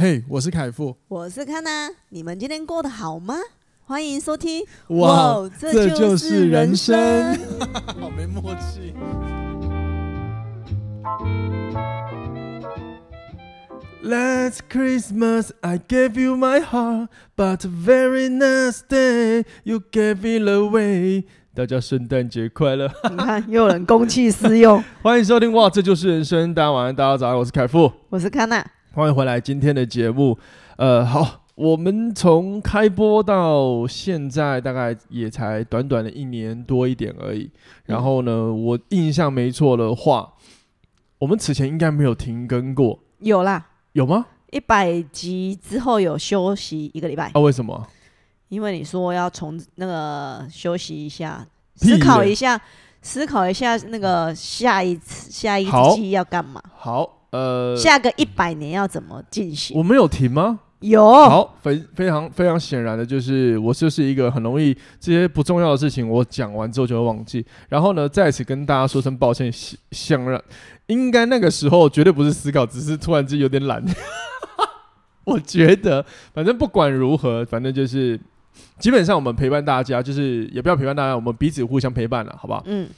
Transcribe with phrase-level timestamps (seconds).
[0.00, 3.34] 嘿，hey, 我是凯富，我是康娜，你们今天过得好吗？
[3.84, 7.36] 欢迎收听，哇，哇这就是人生，
[7.98, 8.94] 好没默契。
[14.04, 21.24] Last Christmas I gave you my heart, but the very next day you gave it away。
[21.56, 22.88] 大家圣诞节快乐！
[23.10, 24.80] 你看，又有人公器私用。
[25.02, 26.54] 欢迎收听，哇，这就是人生。
[26.54, 28.64] 大家晚安，大家早安，我是凯富，我是康娜。
[28.94, 30.36] 欢迎回来，今天的节目，
[30.76, 37.50] 呃，好，我们从开播到现在，大概也才短短的一年多一点而已。
[37.84, 40.32] 然后呢，嗯、我印象没错的话，
[41.18, 42.98] 我们此前应该没有停更过。
[43.20, 44.26] 有啦，有吗？
[44.50, 47.30] 一百集之后有休息一个礼拜。
[47.34, 47.40] 啊？
[47.40, 47.86] 为什么？
[48.48, 52.60] 因为你说要从那个休息一下，思考一下，
[53.02, 56.60] 思考一下那个下一次下一季要干嘛？
[56.74, 57.17] 好。
[57.30, 59.76] 呃，下个一百年要怎么进行？
[59.76, 60.60] 我们有停吗？
[60.80, 61.04] 有。
[61.04, 67.44] 好，非非常非常显然的就是，我就是一个很容易这些不重要的事情，我讲完之后就会忘记。
[67.68, 69.52] 然后呢，在此跟大家说声抱歉，
[69.90, 70.40] 想让
[70.86, 73.84] 应该那个时候绝对不是思考，只是突然间有点懒。
[75.26, 78.18] 我觉得，反正不管如何，反正就是
[78.78, 82.62] 基本上我们陪伴大家，就是也不要陪伴大家，我们彼此互相陪伴了，好不好？
[82.66, 82.88] 嗯。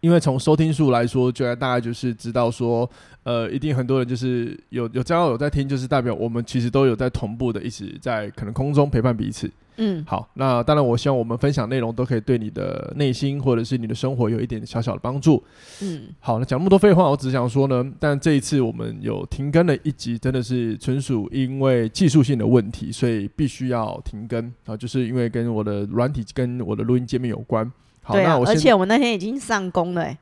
[0.00, 2.88] 因为从收听数来说，就大概就是知道说，
[3.24, 9.50] 呃，一定很多人就是有有这样有在听，就是代表我们其实都有在同步的一直在可能空中陪伴彼此。
[9.80, 15.40] 嗯，好，那当然我希望我们分享内容都可以对你的内心或者是你的生活有一点小小的帮助。
[15.82, 27.70] 嗯，好，那讲那么多废话，我只想说呢，但这一次我们有停更了一集，真的是纯属因为技术性的问题，所以必须要停更啊，就是因为跟我的软体跟我的录音界面有关。
[28.08, 30.16] 好对啊，那我而且我们那天已经上工了，欸，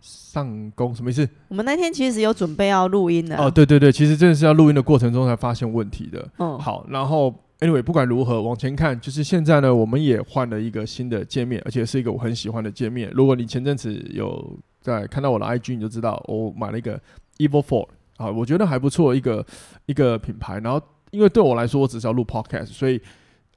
[0.00, 1.28] 上工什么意思？
[1.48, 3.36] 我们那天其实有准备要录音的。
[3.36, 6.24] 哦，对对对，其实真的是要录音的过程中才发现问题的。
[6.38, 13.10] 嗯，好，然后 anyway，不管如何往前看，就是现在呢，我们也换了一个新的界面，而且是一个我很喜欢的界面。
[13.12, 17.00] 如果你前阵子有在看到我的 IG，你就知道我买了一个
[17.38, 19.44] Evil Four 啊，我觉得还不错，一个
[19.86, 20.60] 一个品牌。
[20.60, 20.80] 然后
[21.10, 23.00] 因为对我来说，我只是要录 Podcast，所以。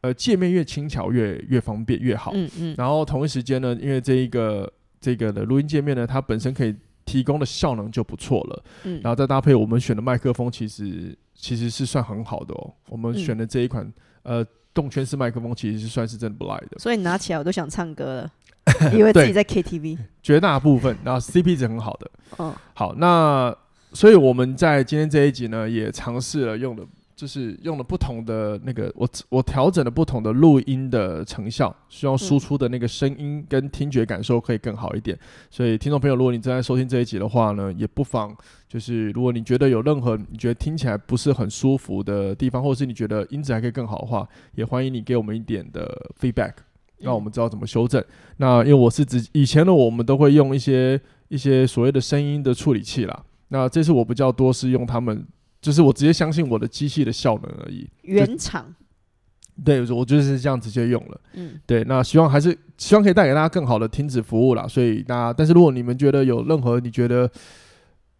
[0.01, 2.31] 呃，界面越轻巧越越方便越好。
[2.33, 2.75] 嗯嗯。
[2.77, 6.75] 然后同一时间呢，因为这一个这个的录音界面呢，它本身可以
[7.05, 8.63] 提供的效能就不错了。
[8.83, 8.99] 嗯。
[9.03, 12.73] 然后再搭配我们选的麦克风，其实其实是算很好的哦。
[12.89, 16.79] 我们选的这一款呃动圈式麦克风，其实是算是真的不赖的。
[16.79, 18.31] 所以拿起来我都想唱歌了，
[18.97, 19.99] 以为自己在 KTV。
[20.23, 22.11] 绝大部分，然后 CP 值很好的。
[22.39, 22.51] 嗯。
[22.73, 23.55] 好，那
[23.93, 26.83] 所以我们在今天这一集呢，也尝试了用的。
[27.21, 35.15] 就是用了不同的那个，我我调整了不同的录音的成效，希望输出的那个声音跟听觉感受可以更好一点。
[35.51, 38.35] 所以听众朋友，如果你正在收听这一集的话呢，也不妨
[38.67, 46.53] 就是如果你觉得有任何你觉得听起来不是很舒服的地方，或者是你觉得音质还可以更好的话，也欢迎你给我们一点的 feedback，
[46.97, 48.03] 让我们知道怎么修正。
[48.37, 55.23] 那因为我是指以前的我们都会用一些一些所谓的声音的处理器啦，那这次我比较多是用他们。
[55.61, 57.87] 就是我直接相信我的机器的效能而已。
[58.01, 58.73] 原厂，
[59.63, 61.21] 对，我就是这样直接用了。
[61.33, 64.67] 嗯，对，那希望还是希望可以带给大家更好的停止服务啦。
[64.67, 67.29] 所以那但是如果你们觉得有任何你觉得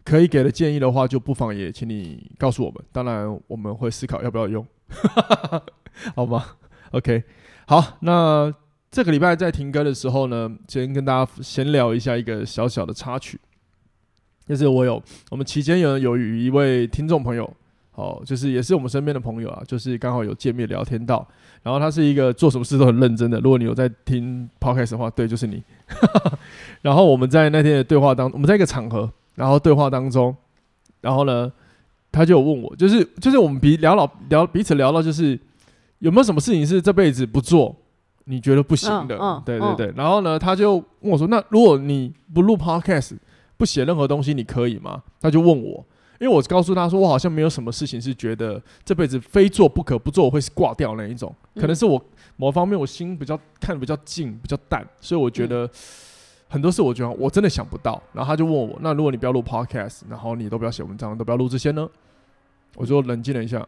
[0.06, 2.79] 可以给的建议的话，就不妨也请你告诉我们。
[2.91, 4.66] 当然我们会思考要不要用，
[6.16, 6.46] 好吗
[6.91, 7.23] ？OK，
[7.66, 8.53] 好，那
[8.91, 13.40] 这个礼拜在停更的时候呢，先跟大家闲聊一下一个小小的插曲。
[14.47, 17.50] 就是我有，我们期间有有与一位听众朋友，
[17.96, 21.25] 哦，就是也是我们身边的朋友啊，就是刚好有见面聊天到，
[21.63, 23.40] 然后他是一个做什么事都很认真的。
[23.40, 25.63] 如果你有在听 podcast 的话，对，就是你。
[26.81, 30.35] 然后我们在那天的对话当，我们在一个场合，然后对话当中，
[31.02, 31.52] 然后呢，
[32.12, 35.40] 他就有问我，就是就是我们彼聊老聊彼此聊到，就是
[36.00, 37.75] 有没有什么事情是这辈子不做
[38.25, 39.16] 你觉得不行的？
[39.16, 39.88] 嗯嗯、对对对。
[39.88, 43.16] 嗯、然后呢，他就问我说：“那如果你不录 podcast？”
[43.61, 45.03] 不写任何东西，你可以吗？
[45.19, 45.85] 他就问我，
[46.19, 51.31] 因为我告诉他说，我好像没有什么事情是觉得这辈子非做不可，不做我会挂掉那一种。
[51.53, 52.03] 可能是我
[52.37, 55.69] 某方面我心比较看得比较近，比较淡，所以我觉得
[56.49, 58.02] 很多事我觉得我真的想不到。
[58.13, 61.87] 然后他就问我，那如果你不要录 podcast，然后你都不要写文章，都不要录这些呢？
[62.75, 63.64] 我就冷静了一下，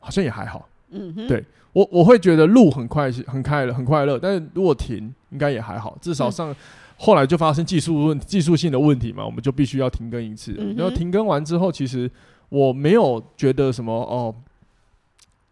[0.00, 0.68] 好像也还好。
[0.90, 6.52] 嗯哼，对我我会觉得录很快很快乐很快乐，但是如果停应该也还好，至少上。
[7.00, 10.54] 后来就发生技术问技术性的问题嘛，我们就必须要停更一次。
[10.58, 12.10] 嗯、然后停更完之后，其实
[12.48, 14.34] 我没有觉得什么哦，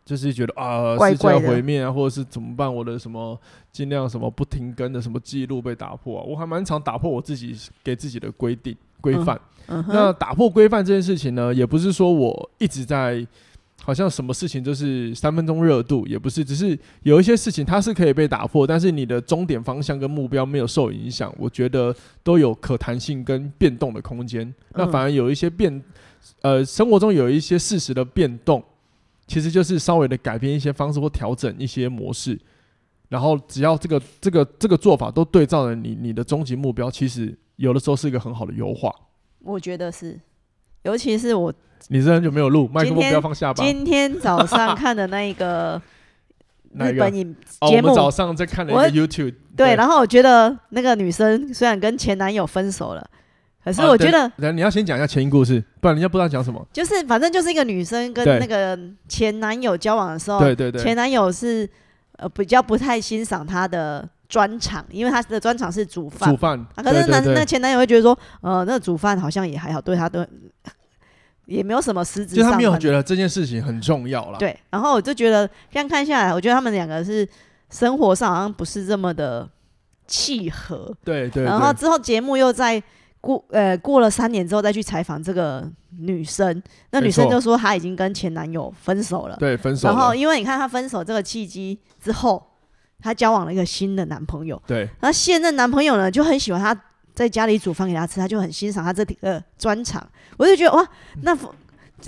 [0.05, 2.75] 就是觉得啊世界要毁灭啊，或者是怎么办？
[2.75, 3.41] 我的什么
[3.71, 6.25] 尽量什么不停更的什么记录被打破啊？
[6.27, 9.41] 我还蛮常打破我自己给自己的规定规范。
[9.69, 13.27] 那打破规范这件事情呢，也不是说我一直在。
[13.87, 21.95] 好像什么事情都是三分钟热度，也不是，只是有一些事情它是可以被打破，但是你的终点方向跟目标没有受影响，我觉得
[22.25, 24.53] 都有可弹性跟变动的空间。
[24.73, 25.81] 那反而有一些变，
[26.43, 28.61] 呃，生活中有一些事实的变动，
[29.29, 32.37] 其实就是稍微的改变一些方式或调整一些模式，
[33.09, 38.93] 然后只要这个这个这个做法都对照了你你的终极目标，其实有的时候是一个很好的优化。
[39.45, 40.19] 我觉得是，
[40.87, 41.53] 尤其是我。
[41.89, 43.63] 你是很久没有录，麦克风不要放下巴。
[43.63, 45.81] 今天早上看的那一个
[46.75, 49.35] 日本影节目，我们早上在看的一个 YouTube。
[49.57, 53.09] 对，然后我觉得那个女生虽然跟前男友分手了，
[53.65, 56.67] 可是我觉得，等下你要先讲一下前因故事，不然人家不知道讲什么。
[56.73, 61.69] 就是反正就是一个女生跟那个前男友交往的时候，对对对，前男友是
[62.17, 66.29] 呃比较不太欣赏她的专长，因为她的专长是煮饭。
[66.31, 66.67] 煮饭。
[66.75, 70.27] 可是男那前男友会觉得说，呃，那煮饭好像也还好，对她都。
[71.47, 74.39] 也没有什么实质，就他没有觉得这件事情很重要了。
[74.39, 77.27] 对，然后我就觉得这样看下来，我觉得他们两个是
[77.71, 79.49] 生活上好像不是这么的
[80.07, 80.93] 契合。
[81.05, 81.45] 对对。
[81.45, 82.83] 然后之后节目又在
[83.21, 85.69] 过呃过了三年之后再去采访这个
[86.01, 89.37] 女生，那女生就说她已经跟前男友分手了。
[89.37, 89.89] 对，分手。
[89.89, 92.45] 然后因为你看她分手这个契机之后，
[93.01, 94.61] 她交往了一个新的男朋友。
[94.67, 94.89] 对。
[95.01, 96.77] 那现任男朋友呢就很喜欢她。
[97.17, 100.07] 在家里煮饭给他吃，他就很欣赏他这个专长。
[100.37, 100.87] 我就觉得哇，
[101.23, 101.35] 那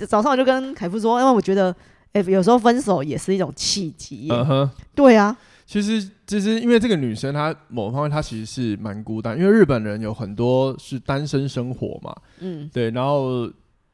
[0.05, 1.75] 早上我就跟凯夫说，因为我觉得，
[2.13, 4.27] 哎、欸，有时候分手也是一种契机。
[4.29, 5.35] 嗯哼，对啊。
[5.65, 12.15] 其实，其实因为这个女生，她某方面她其实是蛮孤单，因为日本人有很多是单身生活嘛。
[12.39, 13.51] 嗯，对，然后。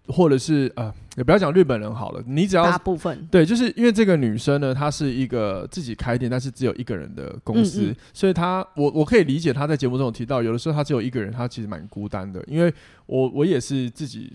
[0.07, 12.43] 或者是呃，也不要讲日本人好了，你只要大部分对，就是因为这个女生呢，她是一个自己开店，但是只有一个人的公司，嗯嗯，所以她我我可以理解她在节目中有提到，有的时候她只有一个人，她其实蛮孤单的。
[12.47, 12.73] 因为
[13.05, 14.31] 我我也是自己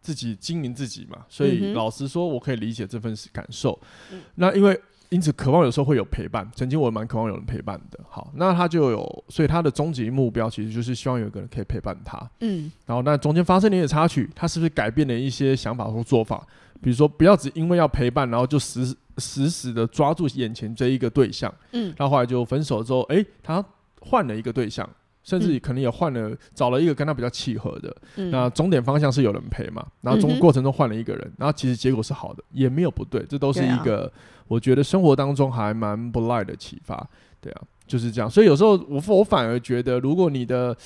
[0.00, 3.78] 自己经营自己嘛，所以老实说，我可以理解这份感受。
[4.12, 4.80] 嗯、那因为。
[5.10, 6.48] 因此，渴望有时候会有陪伴。
[6.54, 7.98] 曾经我蛮渴望有人陪伴的。
[8.08, 12.16] 好，那他就有，所以他的终极目标其实就是希望有一个人可以陪伴他。
[12.40, 12.70] 嗯。
[12.86, 16.46] 然后，那中间发生了一点插曲，他是不是改变了一些想法或做法？
[16.80, 21.52] 比如说，不要只因为要陪伴，然后就死死死的抓住眼前这一个对象。
[21.72, 21.92] 嗯。
[21.98, 23.64] 他后来就分手之后，诶，他
[24.00, 24.88] 换了一个对象。
[25.22, 27.94] 甚至可能也换了，找了一个跟他比较契合的。
[28.16, 29.86] 嗯、那终点方向是有人陪嘛？
[30.00, 33.22] 然后中过程中换了一个人，然后其实结果是好的，也没有不对。
[33.28, 34.10] 这都是一个
[34.50, 37.08] 我觉得生活当中还蛮不赖的启发。
[37.40, 38.28] 对啊，就是这样。
[38.28, 40.76] 所以有时候我我反而觉得，如果你的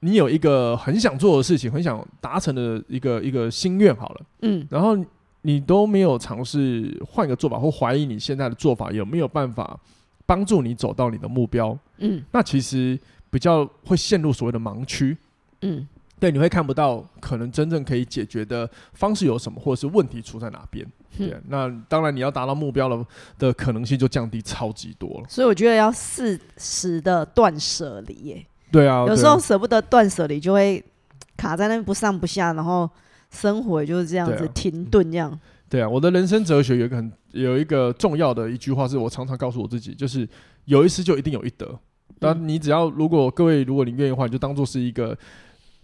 [0.00, 4.98] 你有一个很想做的事情，很想达成的一个一个心愿，好了，嗯，然后
[5.42, 9.78] 你都没有尝试换一个做法，或怀疑你现在的做法有没有办法
[10.26, 12.98] 帮助你走到你的目标，嗯，那其实。
[13.28, 15.14] 比较会陷入所谓的盲区，
[15.60, 15.86] 嗯，
[16.18, 20.86] 对，你会看不到可能真正可以解决的方式有什么，或者是问题出在哪边。
[21.16, 23.06] 对，那当然你要达到目标了
[23.38, 25.26] 的可能性就降低超级多了。
[25.28, 28.46] 所以我觉得要适时的断舍离，耶。
[28.70, 30.82] 对啊，有时候舍不得断舍离，就会
[31.36, 32.88] 卡在那边不上不下，然后
[33.30, 35.38] 生活就是这样子停顿这样。
[35.68, 40.28] 对啊，我的人生哲学有一个很有一个重要的一句话，是我常常告诉我自己，就是
[40.64, 41.78] 有一失就一定有一得。
[42.20, 45.16] 那你只要，如果各位，如果你愿意的话，你就当做是一个，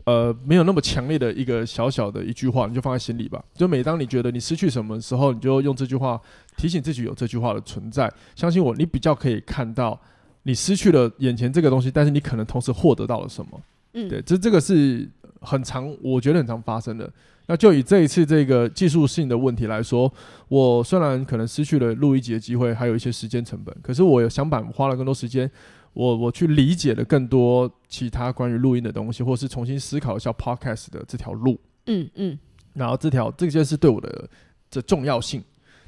[0.04, 3.42] 呃，没有那么强烈的一个小小的一句话，你就放在心里吧。
[3.54, 6.20] 就每当你觉得你失去什么时候，你就用这句话
[6.56, 8.12] 提醒自己有这句话的存在。
[8.34, 10.00] 相信我，你比较可以看到
[10.42, 13.60] 你失去了眼前这个东西，但是你可能同时获得到了什么。
[13.94, 15.08] 嗯，对，这这个是
[15.40, 17.08] 很常，我觉得很常发生的。
[17.46, 20.12] 那就以这一次这个技术性的问题来说，
[20.48, 25.50] 我虽然可能失去了录一集的机会，还有一些时间成本，可是我有想把花了更多时间。
[25.94, 31.58] 我我去理解了更多其他关于录音的东西，或是重新思考一下 podcast 的这条路。
[31.86, 32.38] 嗯嗯，
[32.72, 34.28] 然后这条这件事对我的
[34.70, 35.42] 这重要性，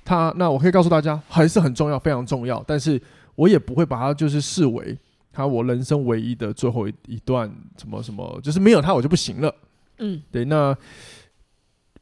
[0.04, 2.62] 它那我可以告诉大家还是很重要，非常重要。
[2.66, 3.00] 但是
[3.34, 4.98] 我也不会把它就是视为
[5.32, 9.54] 它我人生唯一的最后一一段什么什么，就是没有它我就不行了。
[9.98, 10.44] 嗯，对。
[10.44, 10.76] 那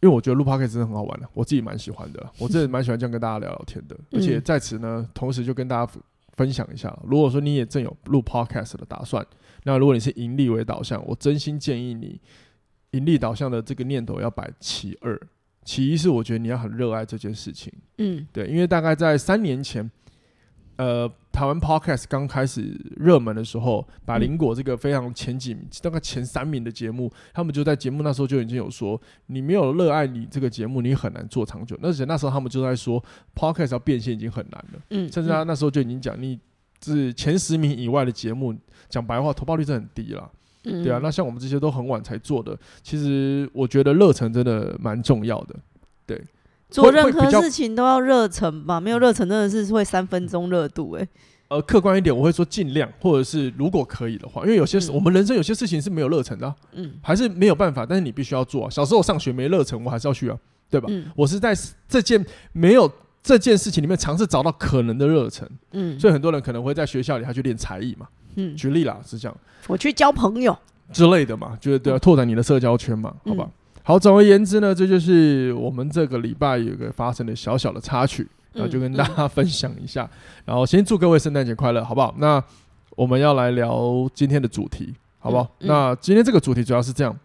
[0.00, 3.97] 因为我觉得录 podcast 真的很好玩的，我自己蛮喜欢的，我真的蛮喜欢这样跟大家聊聊天的。
[4.11, 5.92] 而且在此呢，同时就跟大家。
[6.33, 9.27] 分享一下，如果说你也正有录 podcast 的打算，
[9.65, 12.21] 那如果你是盈利为导向，我真心建议你
[12.93, 15.21] 盈利导向的这个念头要摆其二，
[15.65, 19.91] 其一是我觉得你要很热爱这件事情，嗯，对，因为大概在三年前。
[20.77, 31.77] 呃，台湾 Podcast 刚开始热门的时候，百灵果这个非常前几名，大概前三名的节目，他们就在节目那时候就已经有说，你没有热爱你这个节目，你很难做长久。
[31.83, 33.03] 而且那时候他们就在说
[33.35, 34.81] ，Podcast 要变现已经很难了。
[34.91, 36.39] 嗯，甚至他那时候就已经讲，你
[36.85, 38.55] 是前十名以外的节目，
[38.89, 40.31] 讲白话投报率是很低了。
[40.65, 45.57] 嗯、对啊，那像我们这些都很晚才做的，其实我觉得热忱真的蛮重要的。
[46.07, 46.23] 对，
[46.73, 51.07] 做任何事情都要热忱吧，没有热忱真的是会三分钟热度哎。
[51.49, 58.71] 呃，客观一点，我会说尽量，或者是如果可以的话，因为有些事、嗯、我们人生有些事情是没有热忱的、啊，嗯，还是没有办法，但是你必须要做啊。
[58.71, 60.38] 小时候上学没热忱，我还是要去啊，
[60.71, 60.87] 对吧？
[60.91, 61.55] 嗯、我是在
[61.87, 62.91] 这件没有
[63.23, 69.37] 这件事情里面尝试找到可能的热忱，嗯，所以很多人可能会在学校里他去练才艺嘛，嗯，举例啦是这样，
[69.67, 70.57] 我去交朋友
[70.91, 73.45] 之类的嘛，就是对啊，拓展你的社交圈嘛，好吧？
[73.47, 73.52] 嗯、
[73.83, 78.27] 好，总而言之呢，这就是我们这个礼拜有一个发生的小小的插曲。
[78.55, 82.15] 然后就跟大家分享一下，嗯嗯、然后先祝各位圣诞节快乐，好不好？
[82.19, 82.39] 那
[82.91, 85.51] 我们要来聊今天的主题，好不好？
[85.61, 87.19] 那今天这个主题主要是这样，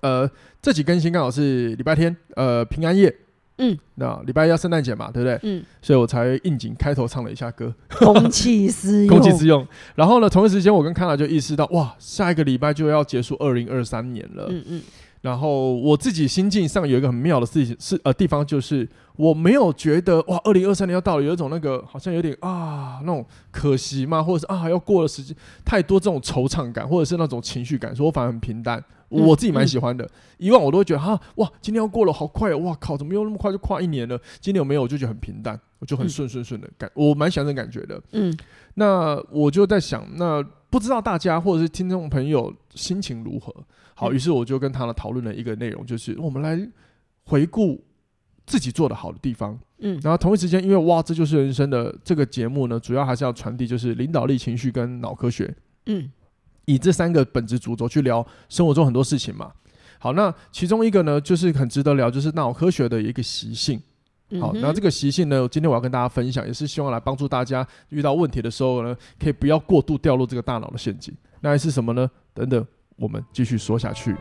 [0.00, 0.28] 呃，
[0.60, 3.14] 这集更新刚好是礼拜天，呃，平安夜，
[3.60, 5.38] 嗯，那礼拜一要圣诞节嘛，对不对？
[5.42, 9.66] 嗯，所以我才应景开头唱了一下歌，公器私用， 公器私用。
[9.94, 14.82] 然后呢，同一时间我跟康娜就意识到，哇，下一个礼拜就要结束二零二三年了，嗯嗯。
[15.20, 28.82] 然后我自己心境上有一个很妙的事情是呃地方，就是我没有觉得哇，二零二三年要到了，有一种那个好像有点啊那种可惜嘛，或者是啊要过了时间太多这种惆怅感，或者是那种情绪感，所以我反而很平淡。
[29.10, 30.08] 我自己蛮喜欢的。
[30.38, 34.16] 以往我都会觉得哈哇，今天要过了好快，哦哇靠，怎么又那么快就跨一年了？
[34.40, 34.82] 今年有没有？
[34.82, 38.00] 我就觉得很平淡，我就很顺顺顺的感，嗯、我蛮喜欢这感觉的。
[38.12, 38.32] 嗯，
[38.74, 43.52] 那我就在想，那不知道大家或者是听众朋友心情如何？
[43.94, 46.58] 好，于是我就跟他呢讨论了一个内容，就是我们来
[47.24, 47.84] 回顾
[48.46, 49.58] 自己做的好的地方。
[49.78, 55.54] 嗯，然后同一时间，因为哇，这就是人生的这个节目呢，主要还是要传递就是领导力、情绪跟脑科学。
[55.86, 56.10] 嗯，
[56.66, 59.52] 以这三个本质主轴去聊生活中很多事情嘛。
[59.98, 63.80] 好，那其中一个呢，就是很值得聊，就是脑科学的一个习性。
[64.38, 71.14] 好，那这个习性呢，今天我要跟大家分享，也是希望来帮助大家遇到问题的时候呢，可以不要过度掉入这个大脑的陷阱。
[71.40, 72.10] 那还是什么呢？
[72.34, 72.64] 等等。
[72.96, 74.14] 我们继续说下去。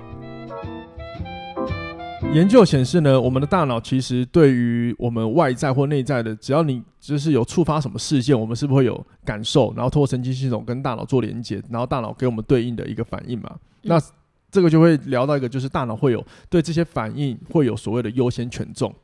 [2.34, 9.74] 研究显示呢，我们的大脑其实对于我们外在或内在的，只要你就是有触发什么事件，我们是不是会有感受？
[9.76, 13.50] 然后通过神经系统跟大脑做连接，然后大脑给我们对应的一个反应嘛？
[13.54, 14.02] 嗯、那
[14.50, 18.96] 这个就会聊到一个，就是大脑会有对这些反应会有所谓的优先权重。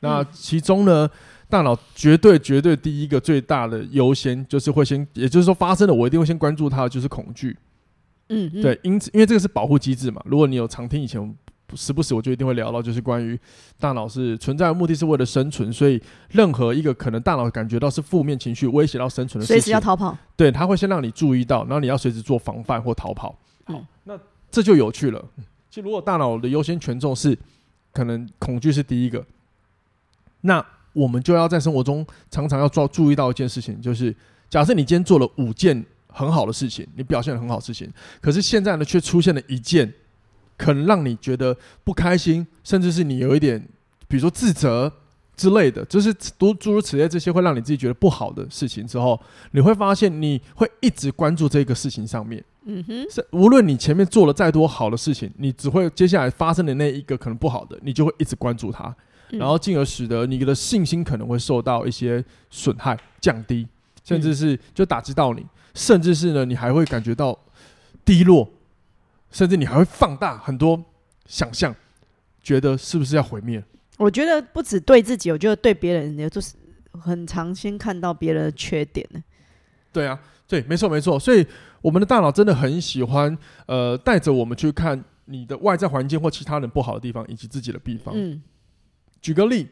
[0.00, 1.08] 那其中呢，
[1.48, 7.56] 大脑绝对绝对第一个最大的优先就是会先，也就是说发生了，我一定会先关注它的就是恐惧。
[8.28, 10.20] 嗯，嗯，对，因此，因为这个是保护机制嘛。
[10.24, 11.34] 如果你有常听以前，
[11.74, 13.38] 时不时我就一定会聊到，就是关于
[13.78, 16.00] 大脑是存在的目的是为了生存，所以
[16.30, 20.16] 任何一个可能大脑感觉到是负面情绪威胁到生存的事情，随时要逃跑。
[20.36, 23.36] 对，它会先让你注意到，然后你要随时做防范或逃跑。
[23.64, 24.18] 好，那
[24.50, 25.24] 这就有趣了。
[25.70, 27.36] 其实如果大脑的优先权重是
[27.92, 29.24] 可能恐惧是第一个，
[30.46, 34.14] 那我们就要在生活中常常要做注意到一件事情，就是
[34.48, 35.84] 假设你今天做了五件。
[36.18, 39.92] 很好的事情，你表现得很好的事情，可是现在呢，却出现了一件
[40.56, 43.60] 可能让你觉得不开心，甚至是你有一点，
[44.08, 44.90] 比如说自责
[45.36, 52.42] 之类的，就是诸诸如此类这些会让你自己觉得不好的事情之后，你会发现你会一直关注这个事情上面。
[52.64, 58.96] 嗯哼，是无论你前面做了再多好的事情，你只会接下来发生的那一个可能不好的，你就会一直关注它，
[59.30, 63.66] 然后进而使得你的信心可能会受到一些损害、降低，
[64.04, 65.46] 甚至是就打击到你。
[65.74, 67.38] 甚至是呢，你还会感觉到
[68.04, 68.48] 低落，
[69.30, 70.82] 甚至你还会放大很多
[71.26, 71.74] 想象，
[72.42, 73.62] 觉得是不是要毁灭？
[73.98, 76.54] 我觉得不止对自己，我觉得对别人也就是
[76.92, 79.22] 很常先看到别人的缺点呢。
[79.92, 81.18] 对啊，对，没错没错。
[81.18, 81.46] 所以
[81.82, 88.14] 我们的大脑真的很喜欢，呃，带着我们去看你的外在环境或其他人不好的地方，以及自己的地方。
[88.16, 88.42] 嗯，
[89.26, 89.66] 举个例。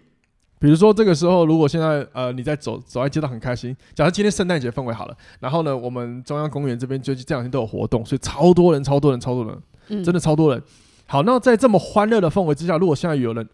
[0.58, 9.56] 比如说这个时候，如果现在呃你在走走在街道很开心，假设今天圣诞节氛围好了，然后呢，我们中央公园这边最近这两天都有活动，所以超多人，超多人，超多人，
[9.88, 10.60] 嗯、真的超多人。
[11.06, 13.50] 好，那在这么欢乐的氛围之下，如果现在有人在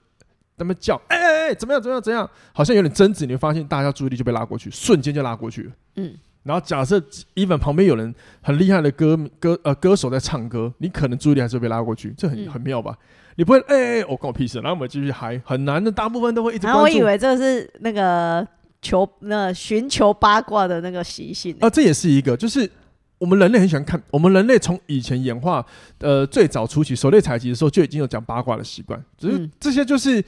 [0.59, 5.73] 那么叫，哎哎哎，怎么样，怎么样，怎么样，好像有点争执，你会发现大家注意力就被拉过去，瞬间就拉过去了。
[5.97, 6.15] 嗯。
[6.43, 6.99] 然后假设
[7.35, 12.97] even 旁边有人很厉害的歌歌呃歌手在唱歌，你可能注意力还是会被拉过去，这很、嗯、很妙吧？
[13.41, 16.67] 你不会哎哎，我关我屁事，然后我们继续嗨，很难的，大部分都会一直。
[16.67, 18.47] 然后我以为这是那个
[18.83, 22.71] 求那寻求八卦的那个习性啊，这也是一个，就是
[23.17, 25.65] 我们人类很喜欢看，我们人类从以前演化
[26.01, 30.23] 呃最早初期狩猎采集的时候就已经有讲八卦的习惯，只是这些就是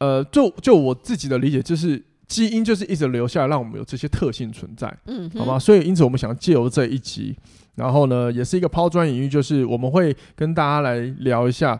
[0.00, 2.02] 呃就就我自己的理解就是。
[2.30, 5.58] 基因就是一直留下来，让我们有这些特性存在，嗯，好吗？
[5.58, 7.36] 所以因此我们想借由这一集，
[7.74, 11.76] 然后呢，也是一个抛砖引玉，就是我们会跟大家来聊一下，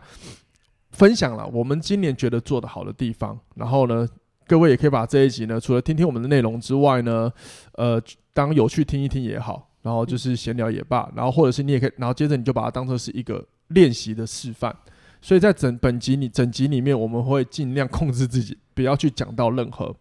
[1.01, 3.39] 分享了我们今年觉得做得好的地方。
[3.55, 4.07] 然后呢，
[4.47, 7.33] 各位也可以把这一集呢，除了听听我们的内容之外呢，
[7.73, 7.99] 呃，
[8.35, 14.77] 当有趣听一听也好，然后就是闲聊也罢，然后或者是你也可以，然后接着你就把它当做是一个练习的示范。
[15.23, 19.95] 所以在整本集里，整集里面我们会尽量控制自己，不要去讲到任何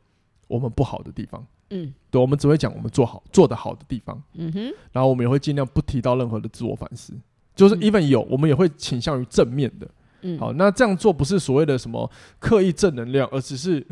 [0.48, 1.46] 我们不好的地方。
[1.70, 4.22] 嗯，对，我们只会讲我们做好做得好的地方。
[4.34, 7.14] 嗯哼，然后我们也会尽量不提到任何的自我反思，
[7.56, 9.88] 就是 even 有，我们也会倾向于正面的。
[10.22, 12.10] 嗯，好，那这样做不是所谓的什么
[12.40, 13.86] 刻意正能量，而只是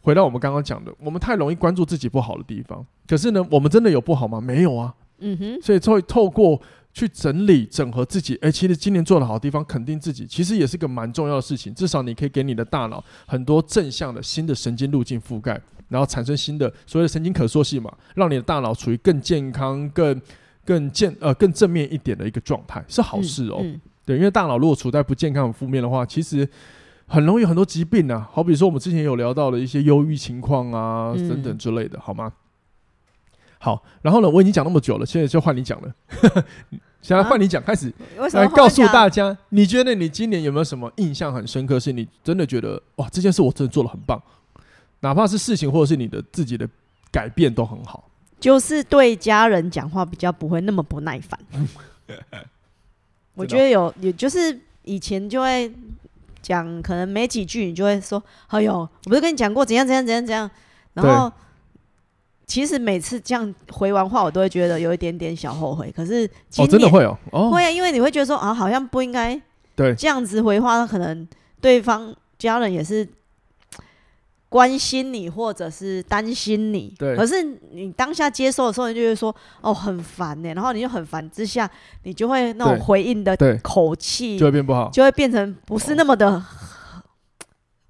[0.00, 2.86] 回到我们刚刚讲的，我们太容易关注自己不好的地方。
[3.06, 4.40] 可是呢，我们真的有不好吗？
[4.40, 4.94] 没有啊。
[5.18, 6.60] 嗯哼，所以会透过。
[6.92, 11.72] 去整理整合自己，哎、欸，其实今年做的好的地方，肯定自己，其实也是个蛮重要的事情。
[11.72, 15.52] 至少你可以给你的大脑很多正向的新的神经路径覆盖，
[15.86, 20.20] 然后产生新的所谓的神经可塑性嘛，让你的大脑处于更健康、更
[20.64, 23.60] 更健呃更正面一点的一个状态，是好事哦、喔。
[23.62, 26.48] 嗯嗯、对，因为大脑如果处在不健康、负面的话，其实
[27.06, 28.28] 很容易有很多疾病啊。
[28.32, 32.32] 好比说我们之前有聊到的一些忧郁情况啊、嗯、等等之类的，好吗？
[33.58, 35.94] 好，然后呢，我已经讲那么久了，现在就换你讲了。
[37.00, 37.92] 现在换你讲，啊、开始
[38.32, 41.78] 来告诉大家，你觉得你今年有没有什么印象很深刻？
[41.78, 44.20] 是你真的觉得哇，这件事我真的做的很棒，
[44.98, 46.68] 哪怕是事情或者是你的自己的
[47.12, 48.10] 改变都很好。
[48.40, 51.38] 就是对家人讲话比较不会那么不耐烦。
[53.40, 55.72] 我觉得有，也就是以前就会
[56.42, 60.50] 讲，可能没几句你就会说：“哎呦，我不是跟你讲过怎样怎样怎样怎样。”
[60.94, 61.32] 然后。
[62.46, 65.88] 其实每次这样回完话，我都会觉得有一点点小后悔。
[65.94, 69.40] 可是哦，真的会哦，哦会啊，因为你会觉得说啊，好像不应该
[69.76, 71.24] 对这样子回话，可能
[71.60, 73.08] 对方家人也是
[74.50, 76.94] 关心你或者是担心你。
[76.98, 80.52] 对，可是你当下接受的时候，你就会说哦，很烦呢。
[80.52, 81.70] 然后你就很烦之下，
[82.02, 86.44] 你就会那种回应的口气就会变不好，就会变成不是那么的。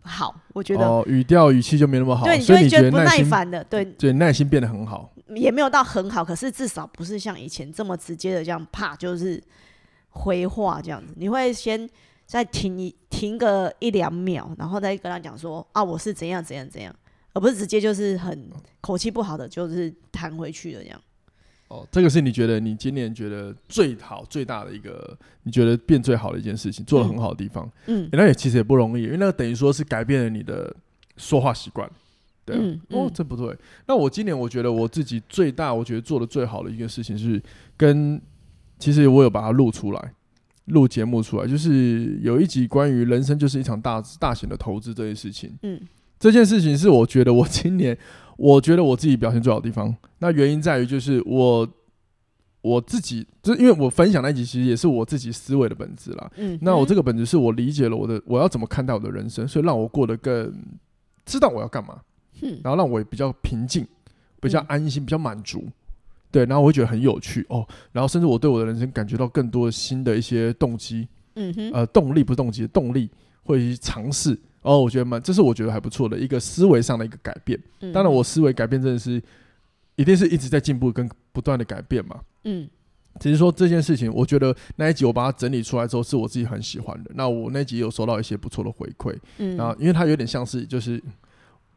[0.02, 9.42] 好，我觉得哦，语调语气就没那么好，对，你就会觉得不耐烦的，对，对，耐心变得很好，也没有到很好，可是至少不是像以前这么直接的这样，啪就是
[10.08, 11.14] 回话这样子。
[11.16, 11.88] 你会先
[12.30, 16.94] 再停一停个一两秒，然后再跟他讲说啊，我是怎样怎样怎样，
[17.32, 18.48] 而不是直接就是很
[18.80, 21.00] 口气不好的，就是弹回去的这样。
[21.66, 27.68] 哦，这个是你觉得你今年觉得最好最大的一个，你觉得变最好的一件事情，做的很好的地方。
[27.86, 30.72] 嗯，欸、那也其实也不容易，因为那个等于说是改变了你的
[31.16, 31.90] 说话习惯。
[32.44, 33.58] 对、啊，嗯嗯、哦，这不对。
[33.88, 37.42] 那我今年我觉得我自己最大，我觉得做的最好的一个事情是
[37.76, 38.22] 跟，
[38.78, 40.14] 其实我有把它录出来，
[40.70, 45.52] 录节目出来，就是有一集关于人生就是一场大大型的投资这件事情。
[45.62, 45.80] 嗯，
[46.18, 47.96] 这件事情是我觉得我今年。
[48.42, 51.68] 我觉得我自己表现最好的地方，那原因在于就是我
[52.62, 56.30] 我自己，就是因为我分享那一集其实也是我自己思维的本质啦。
[56.36, 60.50] 嗯，那我这个本质是我理解了我的我要怎么看待我的人生，所以让我过得更
[61.26, 62.00] 知道我要干嘛，
[62.40, 63.86] 嗯，然后让我也比较平静、
[64.40, 65.68] 比较安心、比较满足，
[66.30, 73.10] 对，然后我会觉得很有趣哦，然后甚至我对我的人生感觉到更多新的一些动机，嗯哼，呃，动力不是动机，动力
[73.42, 74.38] 会去尝试。
[74.62, 77.58] 哦，我觉得蛮，这是我觉得还不错的一个思维上的一个改变。
[77.80, 79.22] 嗯、当然，我思维改变真的是
[79.96, 82.20] 一定是一直在进步跟不断的改变嘛。
[82.44, 82.68] 嗯，
[83.18, 87.10] 只是说这件事情，我觉得那一集我把它整理出来之后，是我自己很喜欢的。
[87.14, 89.16] 那我那一集有收到一些不错的回馈。
[89.38, 91.02] 嗯，然后因为它有点像是，就是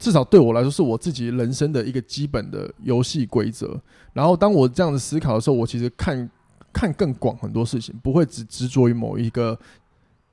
[0.04, 3.80] 至少对我来说，是我自己人生的一个基本的游戏规则。
[4.12, 6.30] 然后当我这样子思考的时候，我其实看
[6.74, 9.58] 看更广很多事情，不会只执着于某一个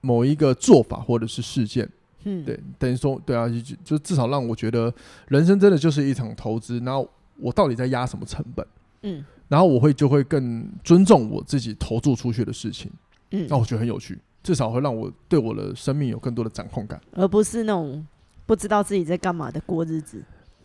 [0.01, 1.89] 某一个做法或者是事件。
[2.25, 4.93] 嗯，对，等于说，对啊，就就至少让我觉得
[5.29, 6.81] 人生真的就是一场投资。
[6.81, 8.67] 然后我到底在压什么成本？
[9.03, 12.91] 嗯，然后我会就会更尊重我自己投注出去的事情。
[13.31, 18.05] 嗯，那我觉得很有趣，至少会让我对我的生命有更多的掌控感，而不是那种
[18.51, 20.21] 不知道自己在干嘛的过日子。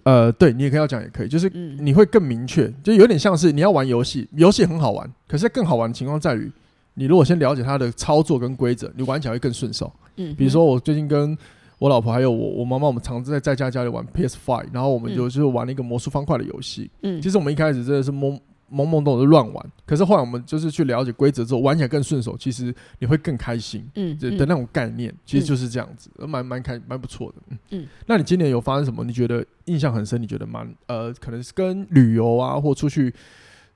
[0.06, 1.48] 呃，对，你也可以要讲，也可以，就是
[1.80, 6.52] 你会更明确，就有点像是你要玩游戏，游戏很好玩，可是更好玩的情况在于，
[6.95, 9.93] 你如果先了解它的操作跟规则，你玩起来会更顺手。
[10.15, 11.38] 嗯，比如说我最近跟
[11.78, 16.89] 我老婆还有我我妈妈，我们常在在家家里玩 PS Five，然后我们就就是玩了一个魔术方块的游戏。
[17.04, 18.39] 嗯，其实我们一开始真的是懵
[18.71, 22.36] 懵懵懂懂乱玩，可是后来我们就是去了解规则之后，玩起来更顺手。
[22.38, 27.36] 其实你会更开心，嗯，的那种概念，其实就是这样子，蛮蛮开蛮不错的。
[27.49, 29.04] 嗯嗯，那你今年有发生什么？
[29.04, 30.21] 你觉得印象很深？
[30.21, 33.13] 你觉得蛮呃，可能是跟旅游啊，或出去，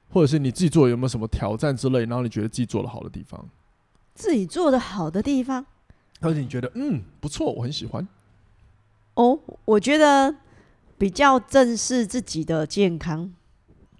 [0.10, 2.00] 或者是你自己做有没有什么挑战之类？
[2.06, 3.46] 然后你觉得自己做的好的地方？
[4.16, 5.66] 自己做的好的地方。
[6.22, 8.06] 而且你觉得嗯不错，我很喜欢。
[9.14, 10.36] 哦，我觉得
[10.98, 13.32] 比较正视自己的健康